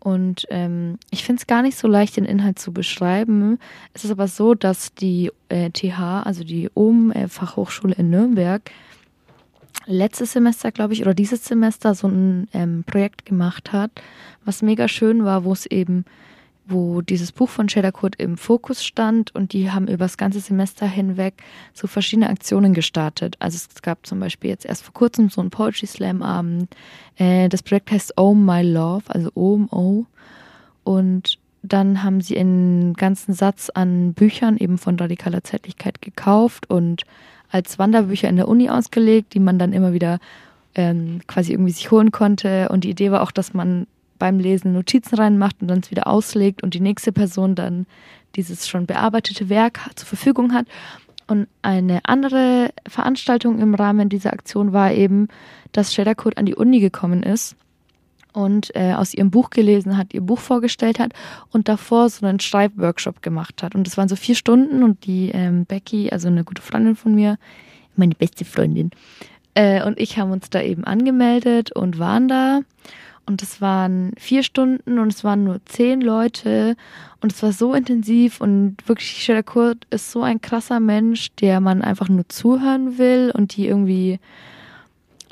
[0.00, 3.60] Und ähm, ich finde es gar nicht so leicht, den Inhalt zu beschreiben.
[3.92, 8.68] Es ist aber so, dass die äh, TH, also die OM äh, Fachhochschule in Nürnberg,
[9.86, 13.90] letztes Semester, glaube ich, oder dieses Semester so ein ähm, Projekt gemacht hat,
[14.44, 16.04] was mega schön war, wo es eben,
[16.66, 20.40] wo dieses Buch von Shader Kurt im Fokus stand und die haben über das ganze
[20.40, 21.34] Semester hinweg
[21.72, 23.36] so verschiedene Aktionen gestartet.
[23.38, 26.74] Also es gab zum Beispiel jetzt erst vor kurzem so einen Poetry Slam Abend.
[27.16, 30.06] Äh, das Projekt heißt Oh My Love, also OMO.
[30.84, 37.04] Und dann haben sie einen ganzen Satz an Büchern eben von radikaler Zärtlichkeit gekauft und
[37.54, 40.18] als Wanderbücher in der Uni ausgelegt, die man dann immer wieder
[40.74, 42.68] ähm, quasi irgendwie sich holen konnte.
[42.68, 43.86] Und die Idee war auch, dass man
[44.18, 47.86] beim Lesen Notizen reinmacht und dann es wieder auslegt und die nächste Person dann
[48.34, 50.66] dieses schon bearbeitete Werk zur Verfügung hat.
[51.28, 55.28] Und eine andere Veranstaltung im Rahmen dieser Aktion war eben,
[55.70, 57.54] dass Shader Code an die Uni gekommen ist
[58.34, 61.12] und äh, aus ihrem Buch gelesen hat, ihr Buch vorgestellt hat
[61.50, 63.74] und davor so einen Schreibworkshop gemacht hat.
[63.74, 67.14] Und das waren so vier Stunden und die ähm, Becky, also eine gute Freundin von
[67.14, 67.38] mir,
[67.96, 68.90] meine beste Freundin,
[69.54, 72.60] äh, und ich haben uns da eben angemeldet und waren da.
[73.26, 76.76] Und es waren vier Stunden und es waren nur zehn Leute
[77.22, 81.60] und es war so intensiv und wirklich Shader Kurt ist so ein krasser Mensch, der
[81.60, 84.20] man einfach nur zuhören will und die irgendwie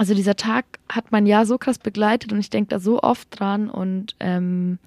[0.03, 3.39] also dieser Tag hat mein Jahr so krass begleitet und ich denke da so oft
[3.39, 4.81] dran und ähm,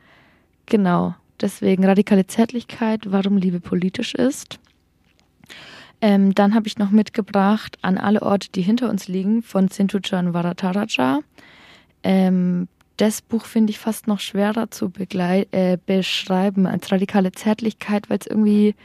[0.66, 4.59] genau, deswegen radikale Zärtlichkeit, warum Liebe politisch ist.
[6.01, 10.34] Ähm, dann habe ich noch mitgebracht an alle Orte, die hinter uns liegen, von Sintuchan
[10.34, 11.22] Varataraja.
[12.03, 18.18] ähm, das Buch finde ich fast noch schwerer zu äh, beschreiben als radikale Zärtlichkeit, weil
[18.20, 18.76] es irgendwie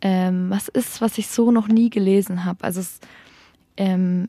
[0.00, 2.64] ähm, was ist, was ich so noch nie gelesen habe.
[2.64, 2.98] Also es
[3.76, 4.28] ähm,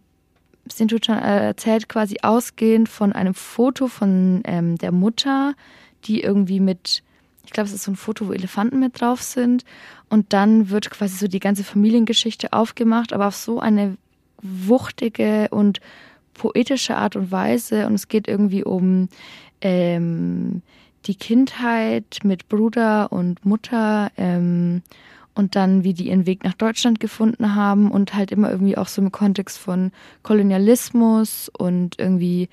[0.71, 5.55] Sintuchan erzählt quasi ausgehend von einem Foto von ähm, der Mutter,
[6.05, 7.03] die irgendwie mit,
[7.45, 9.65] ich glaube, es ist so ein Foto, wo Elefanten mit drauf sind.
[10.09, 13.97] Und dann wird quasi so die ganze Familiengeschichte aufgemacht, aber auf so eine
[14.41, 15.79] wuchtige und
[16.33, 17.87] poetische Art und Weise.
[17.87, 19.09] Und es geht irgendwie um
[19.61, 20.61] ähm,
[21.05, 24.11] die Kindheit mit Bruder und Mutter.
[24.17, 24.81] Ähm,
[25.35, 28.87] und dann, wie die ihren Weg nach Deutschland gefunden haben und halt immer irgendwie auch
[28.87, 32.49] so im Kontext von Kolonialismus und irgendwie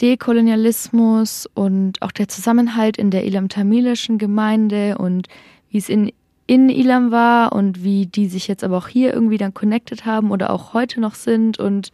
[0.00, 5.28] Dekolonialismus und auch der Zusammenhalt in der ilam-tamilischen Gemeinde und
[5.70, 6.12] wie es in,
[6.46, 10.30] in Ilam war und wie die sich jetzt aber auch hier irgendwie dann connected haben
[10.30, 11.92] oder auch heute noch sind und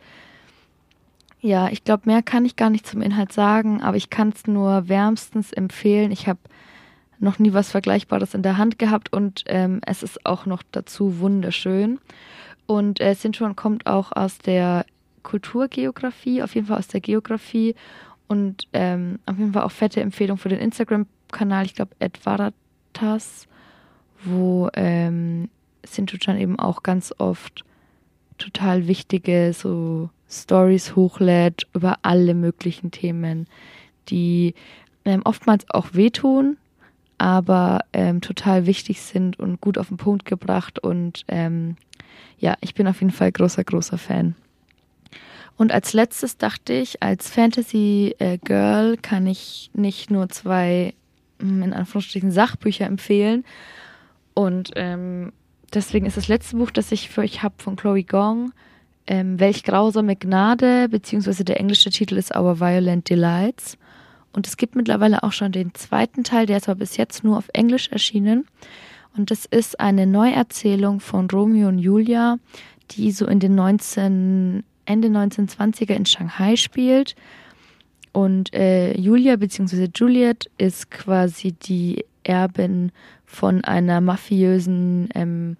[1.40, 4.46] ja, ich glaube, mehr kann ich gar nicht zum Inhalt sagen, aber ich kann es
[4.46, 6.12] nur wärmstens empfehlen.
[6.12, 6.38] Ich habe
[7.22, 11.20] noch nie was Vergleichbares in der Hand gehabt und ähm, es ist auch noch dazu
[11.20, 11.98] wunderschön.
[12.66, 14.84] Und äh, Sinchuan kommt auch aus der
[15.22, 17.74] Kulturgeografie, auf jeden Fall aus der Geografie
[18.26, 23.46] und ähm, auf jeden Fall auch fette Empfehlung für den Instagram-Kanal, ich glaube, Edvaratas,
[24.24, 25.48] wo ähm,
[25.84, 27.64] Sinchuan eben auch ganz oft
[28.38, 33.46] total wichtige so Stories hochlädt über alle möglichen Themen,
[34.08, 34.54] die
[35.04, 36.56] ähm, oftmals auch wehtun,
[37.22, 40.80] aber ähm, total wichtig sind und gut auf den Punkt gebracht.
[40.80, 41.76] Und ähm,
[42.38, 44.34] ja, ich bin auf jeden Fall großer, großer Fan.
[45.56, 50.94] Und als letztes dachte ich, als Fantasy äh, Girl kann ich nicht nur zwei,
[51.38, 53.44] hm, in Anführungsstrichen, Sachbücher empfehlen.
[54.34, 55.32] Und ähm,
[55.72, 58.50] deswegen ist das letzte Buch, das ich für euch habe, von Chloe Gong,
[59.06, 63.78] ähm, Welch grausame Gnade, beziehungsweise der englische Titel ist Our Violent Delights.
[64.32, 67.36] Und es gibt mittlerweile auch schon den zweiten Teil, der ist aber bis jetzt nur
[67.36, 68.46] auf Englisch erschienen.
[69.16, 72.38] Und das ist eine Neuerzählung von Romeo und Julia,
[72.92, 77.14] die so in den 19, Ende 1920er in Shanghai spielt.
[78.12, 79.88] Und äh, Julia bzw.
[79.94, 82.92] Juliet ist quasi die Erbin
[83.24, 85.56] von einer mafiösen, ähm,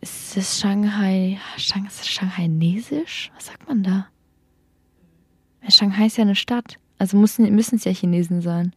[0.00, 3.30] ist das Shanghai, Shang, ist das Shanghainesisch?
[3.34, 4.08] Was sagt man da?
[5.62, 6.78] Ja, Shanghai ist ja eine Stadt.
[6.98, 8.72] Also müssen, müssen es ja Chinesen sein.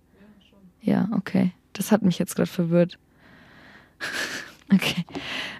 [0.82, 1.52] Ja, okay.
[1.74, 2.98] Das hat mich jetzt gerade verwirrt.
[4.74, 5.06] okay.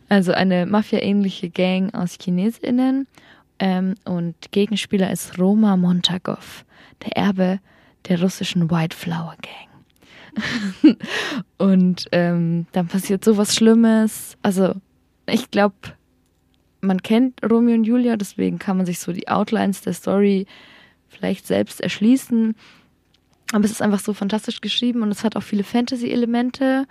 [0.10, 3.08] Also eine Mafia-ähnliche Gang aus ChinesInnen.
[3.60, 6.66] Ähm, und Gegenspieler ist Roma Montagov,
[7.06, 7.60] der Erbe
[8.08, 10.98] der russischen White Flower Gang.
[11.58, 14.38] und ähm, dann passiert sowas Schlimmes.
[14.42, 14.76] Also,
[15.28, 15.76] ich glaube,
[16.82, 20.46] man kennt Romeo und Julia, deswegen kann man sich so die Outlines der Story
[21.14, 22.56] vielleicht selbst erschließen.
[23.52, 26.86] Aber es ist einfach so fantastisch geschrieben und es hat auch viele Fantasy-Elemente,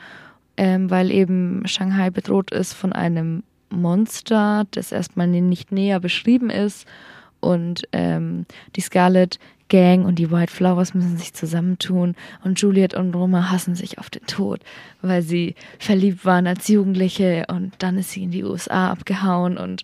[0.56, 6.86] ähm, weil eben Shanghai bedroht ist von einem Monster, das erstmal nicht näher beschrieben ist.
[7.40, 8.46] Und ähm,
[8.76, 9.40] die Scarlet
[9.72, 12.14] Gang und die White Flowers müssen sich zusammentun
[12.44, 14.60] und Juliet und Roma hassen sich auf den Tod,
[15.00, 19.82] weil sie verliebt waren als Jugendliche und dann ist sie in die USA abgehauen und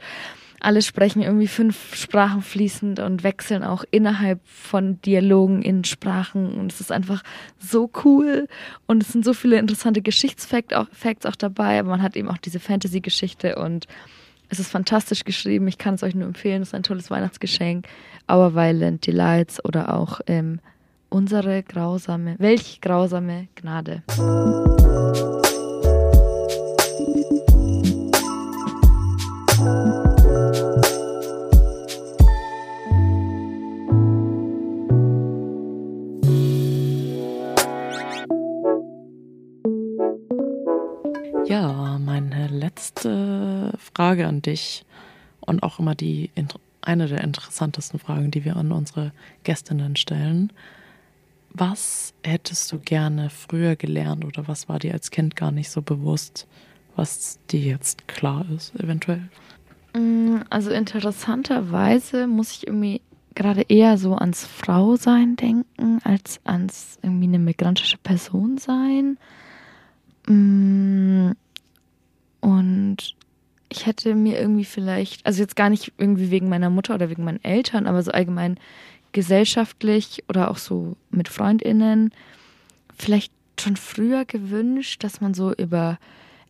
[0.60, 6.54] alle sprechen irgendwie fünf Sprachen fließend und wechseln auch innerhalb von Dialogen in Sprachen.
[6.54, 7.22] Und es ist einfach
[7.58, 8.48] so cool.
[8.86, 11.78] Und es sind so viele interessante Geschichtsfacts auch, Facts auch dabei.
[11.78, 13.86] Aber man hat eben auch diese Fantasy-Geschichte und
[14.48, 15.68] es ist fantastisch geschrieben.
[15.68, 16.62] Ich kann es euch nur empfehlen.
[16.62, 17.86] Es ist ein tolles Weihnachtsgeschenk.
[18.30, 20.60] Our Violent Delights oder auch ähm,
[21.10, 24.02] unsere grausame, welch grausame Gnade.
[42.68, 44.84] Letzte Frage an dich
[45.40, 46.30] und auch immer die
[46.82, 49.12] eine der interessantesten Fragen, die wir an unsere
[49.42, 50.52] Gästinnen stellen.
[51.50, 55.80] Was hättest du gerne früher gelernt oder was war dir als Kind gar nicht so
[55.80, 56.46] bewusst,
[56.94, 59.22] was dir jetzt klar ist, eventuell?
[59.94, 63.00] Mm, Also interessanterweise muss ich irgendwie
[63.34, 69.16] gerade eher so ans Frausein denken, als ans irgendwie eine migrantische Person sein.
[72.48, 73.14] Und
[73.68, 77.22] ich hätte mir irgendwie vielleicht, also jetzt gar nicht irgendwie wegen meiner Mutter oder wegen
[77.22, 78.58] meinen Eltern, aber so allgemein
[79.12, 82.10] gesellschaftlich oder auch so mit Freundinnen,
[82.96, 85.98] vielleicht schon früher gewünscht, dass man so über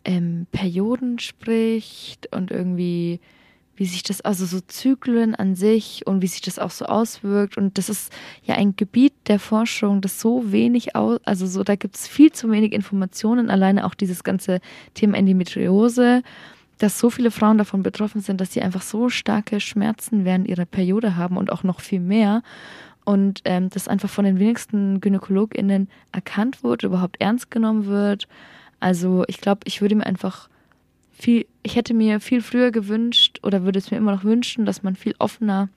[0.05, 3.19] ähm, Perioden spricht und irgendwie
[3.79, 7.57] wie sich das, also so Zyklen an sich und wie sich das auch so auswirkt.
[7.57, 8.13] Und das ist
[8.43, 12.33] ja ein Gebiet der Forschung, das so wenig aus, also so, da gibt es viel
[12.33, 14.61] zu wenig Informationen, alleine auch dieses ganze
[14.95, 16.23] Thema Endometriose,
[16.79, 20.65] dass so viele Frauen davon betroffen sind, dass sie einfach so starke Schmerzen während ihrer
[20.65, 22.43] Periode haben und auch noch viel mehr.
[23.05, 28.27] Und ähm, das einfach von den wenigsten GynäkologInnen erkannt wird, überhaupt ernst genommen wird.
[28.81, 30.49] Also ich glaube, ich würde mir einfach
[31.19, 34.83] viel, ich hätte mir viel früher gewünscht oder würde es mir immer noch wünschen, dass
[34.83, 35.69] man viel offener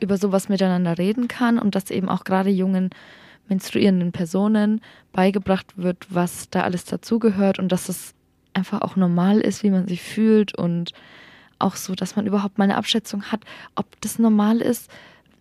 [0.00, 2.90] über sowas miteinander reden kann und dass eben auch gerade jungen
[3.48, 4.80] menstruierenden Personen
[5.12, 8.14] beigebracht wird, was da alles dazugehört und dass es
[8.52, 10.92] einfach auch normal ist, wie man sich fühlt und
[11.58, 13.40] auch so, dass man überhaupt mal eine Abschätzung hat,
[13.74, 14.90] ob das normal ist,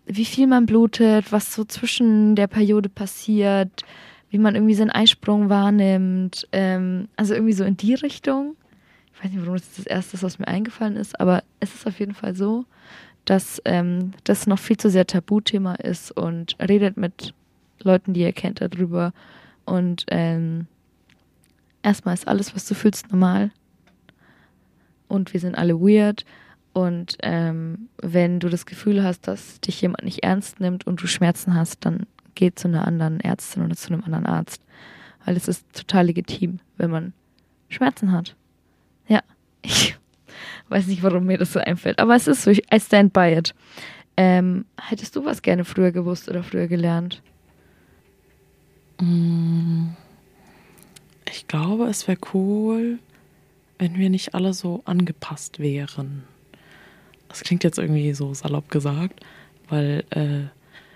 [0.06, 3.84] wie viel man blutet, was so zwischen der Periode passiert,
[4.30, 6.48] wie man irgendwie seinen Eisprung wahrnimmt.
[6.52, 8.56] Ähm, also irgendwie so in die Richtung.
[9.24, 11.98] Weiß nicht, warum das das Erste ist, was mir eingefallen ist, aber es ist auf
[12.00, 12.66] jeden Fall so,
[13.24, 17.34] dass ähm, das noch viel zu sehr Tabuthema ist und redet mit
[17.82, 19.14] Leuten, die ihr kennt, darüber.
[19.64, 20.68] Und ähm,
[21.84, 23.52] erstmal ist alles, was du fühlst, normal.
[25.08, 26.26] Und wir sind alle weird.
[26.74, 31.08] Und ähm, wenn du das Gefühl hast, dass dich jemand nicht ernst nimmt und du
[31.08, 34.62] Schmerzen hast, dann geh zu einer anderen Ärztin oder zu einem anderen Arzt.
[35.24, 37.14] Weil es ist total legitim, wenn man
[37.70, 38.36] Schmerzen hat.
[39.08, 39.22] Ja,
[39.62, 39.96] ich
[40.70, 43.54] weiß nicht, warum mir das so einfällt, aber es ist so, I stand by it.
[44.16, 47.22] Ähm, hättest du was gerne früher gewusst oder früher gelernt?
[49.00, 49.90] Mm,
[51.30, 53.00] Ich glaube, es wäre cool,
[53.80, 56.24] wenn wir nicht alle so angepasst wären.
[57.28, 59.22] Das klingt jetzt irgendwie so salopp gesagt,
[59.68, 60.44] weil äh,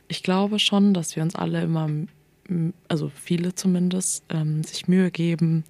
[0.08, 1.90] ich glaube schon, dass wir uns alle immer,
[2.88, 5.64] also viele zumindest, ähm, sich Mühe geben,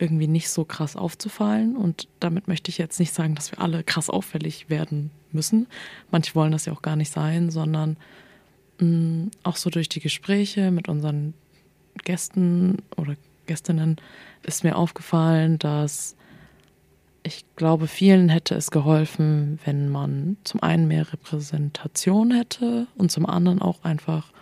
[0.00, 1.76] irgendwie nicht so krass aufzufallen.
[1.76, 5.66] Und damit möchte ich jetzt nicht sagen, dass wir alle krass auffällig werden müssen.
[6.10, 7.96] Manche wollen das ja auch gar nicht sein, sondern
[8.78, 11.34] mh, auch so durch die Gespräche mit unseren
[12.04, 13.14] Gästen oder
[13.46, 13.96] Gästinnen
[14.42, 16.16] ist mir aufgefallen, dass
[17.22, 23.26] ich glaube, vielen hätte es geholfen, wenn man zum einen mehr Repräsentation hätte und zum
[23.26, 24.32] anderen auch einfach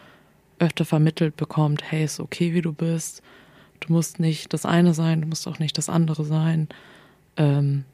[0.60, 3.22] öfter vermittelt bekommt, hey, ist okay, wie du bist.
[3.80, 6.68] Du musst nicht das eine sein, du musst auch nicht das andere sein.
[7.36, 7.84] Ähm,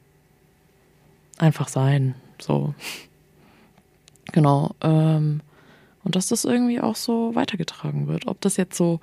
[1.37, 2.73] einfach sein, so.
[4.31, 4.75] Genau.
[4.81, 5.41] Ähm,
[6.03, 8.27] und dass das irgendwie auch so weitergetragen wird.
[8.27, 8.99] Ob das jetzt so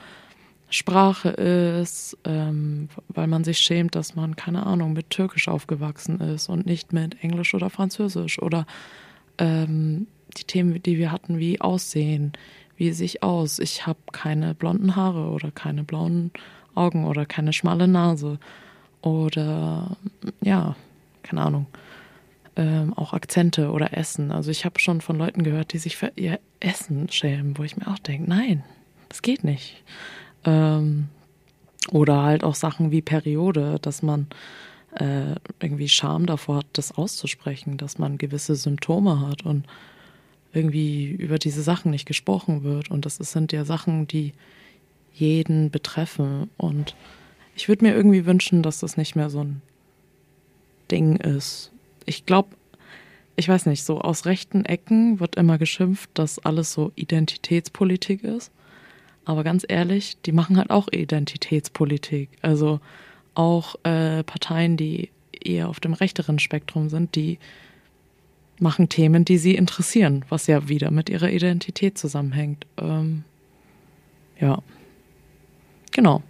[0.72, 6.48] Sprache ist, ähm, weil man sich schämt, dass man, keine Ahnung, mit Türkisch aufgewachsen ist
[6.48, 8.66] und nicht mit Englisch oder Französisch oder
[9.38, 10.06] ähm,
[10.36, 12.32] die Themen, die wir hatten, wie Aussehen,
[12.76, 16.30] wie sehe ich aus, ich habe keine blonden Haare oder keine blauen
[16.74, 18.38] Augen oder keine schmale Nase
[19.02, 19.96] oder
[20.40, 20.76] ja,
[21.22, 21.66] keine Ahnung,
[22.56, 24.30] ähm, auch Akzente oder Essen.
[24.30, 27.76] Also ich habe schon von Leuten gehört, die sich für ihr Essen schämen, wo ich
[27.76, 28.62] mir auch denke, nein,
[29.08, 29.82] das geht nicht.
[30.44, 31.08] Ähm,
[31.90, 34.28] oder halt auch Sachen wie Periode, dass man
[34.96, 39.66] äh, irgendwie Scham davor hat, das auszusprechen, dass man gewisse Symptome hat und
[40.52, 42.90] irgendwie über diese Sachen nicht gesprochen wird.
[42.90, 44.32] Und das sind ja Sachen, die
[45.14, 46.50] jeden betreffen.
[46.56, 46.94] Und
[47.54, 49.62] ich würde mir irgendwie wünschen, dass das nicht mehr so ein
[50.90, 51.70] Ding ist.
[52.06, 52.50] Ich glaube,
[53.36, 58.50] ich weiß nicht, so aus rechten Ecken wird immer geschimpft, dass alles so Identitätspolitik ist.
[59.24, 62.28] Aber ganz ehrlich, die machen halt auch Identitätspolitik.
[62.42, 62.80] Also
[63.34, 65.10] auch äh, Parteien, die
[65.44, 67.38] eher auf dem rechteren Spektrum sind, die
[68.60, 72.66] machen Themen, die sie interessieren, was ja wieder mit ihrer Identität zusammenhängt.
[72.78, 73.24] Ähm,
[74.38, 74.62] ja,
[75.92, 76.22] genau.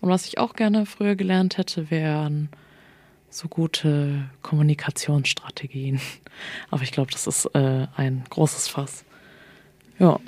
[0.00, 2.48] Und was ich auch gerne früher gelernt hätte, wären
[3.30, 6.00] so gute Kommunikationsstrategien.
[6.70, 9.04] Aber ich glaube, das ist äh, ein großes Fass.
[9.98, 10.18] Ja.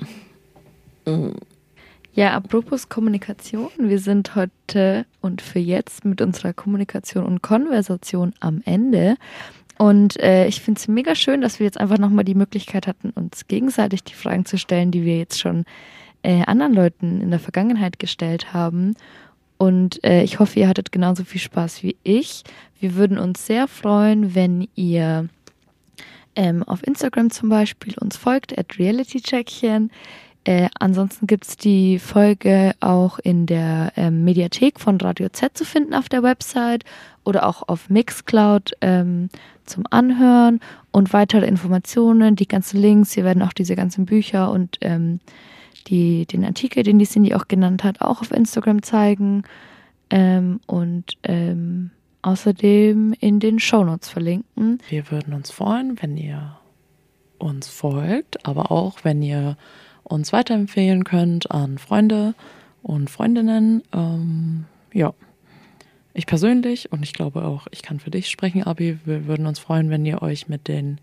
[2.14, 8.62] Ja, apropos Kommunikation, wir sind heute und für jetzt mit unserer Kommunikation und Konversation am
[8.64, 9.16] Ende.
[9.78, 13.10] Und äh, ich finde es mega schön, dass wir jetzt einfach nochmal die Möglichkeit hatten,
[13.10, 15.64] uns gegenseitig die Fragen zu stellen, die wir jetzt schon
[16.26, 18.96] äh, anderen Leuten in der Vergangenheit gestellt haben.
[19.58, 22.42] Und äh, ich hoffe, ihr hattet genauso viel Spaß wie ich.
[22.80, 25.28] Wir würden uns sehr freuen, wenn ihr
[26.34, 29.92] ähm, auf Instagram zum Beispiel uns folgt, at realitycheckchen.
[30.42, 35.94] Äh, ansonsten gibt's die Folge auch in der ähm, Mediathek von Radio Z zu finden
[35.94, 36.84] auf der Website
[37.24, 39.28] oder auch auf Mixcloud ähm,
[39.64, 40.58] zum Anhören
[40.90, 45.20] und weitere Informationen, die ganzen Links, hier werden auch diese ganzen Bücher und ähm,
[45.86, 49.44] die, den Artikel, den die Cindy auch genannt hat, auch auf Instagram zeigen.
[50.10, 51.90] Ähm, und ähm,
[52.22, 54.78] außerdem in den Shownotes verlinken.
[54.88, 56.58] Wir würden uns freuen, wenn ihr
[57.38, 59.56] uns folgt, aber auch wenn ihr
[60.02, 62.34] uns weiterempfehlen könnt an Freunde
[62.82, 63.82] und Freundinnen.
[63.92, 65.12] Ähm, ja,
[66.14, 68.98] ich persönlich und ich glaube auch, ich kann für dich sprechen, Abi.
[69.04, 70.98] Wir würden uns freuen, wenn ihr euch mit den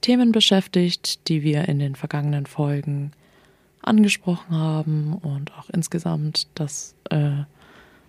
[0.00, 3.12] Themen beschäftigt, die wir in den vergangenen Folgen
[3.86, 7.44] angesprochen haben und auch insgesamt, dass äh,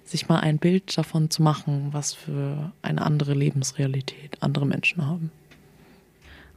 [0.03, 5.31] sich mal ein Bild davon zu machen, was für eine andere Lebensrealität andere Menschen haben.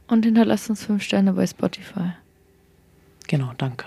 [0.07, 2.11] Und hinterlasst uns fünf Sterne bei Spotify.
[3.27, 3.85] Genau, danke.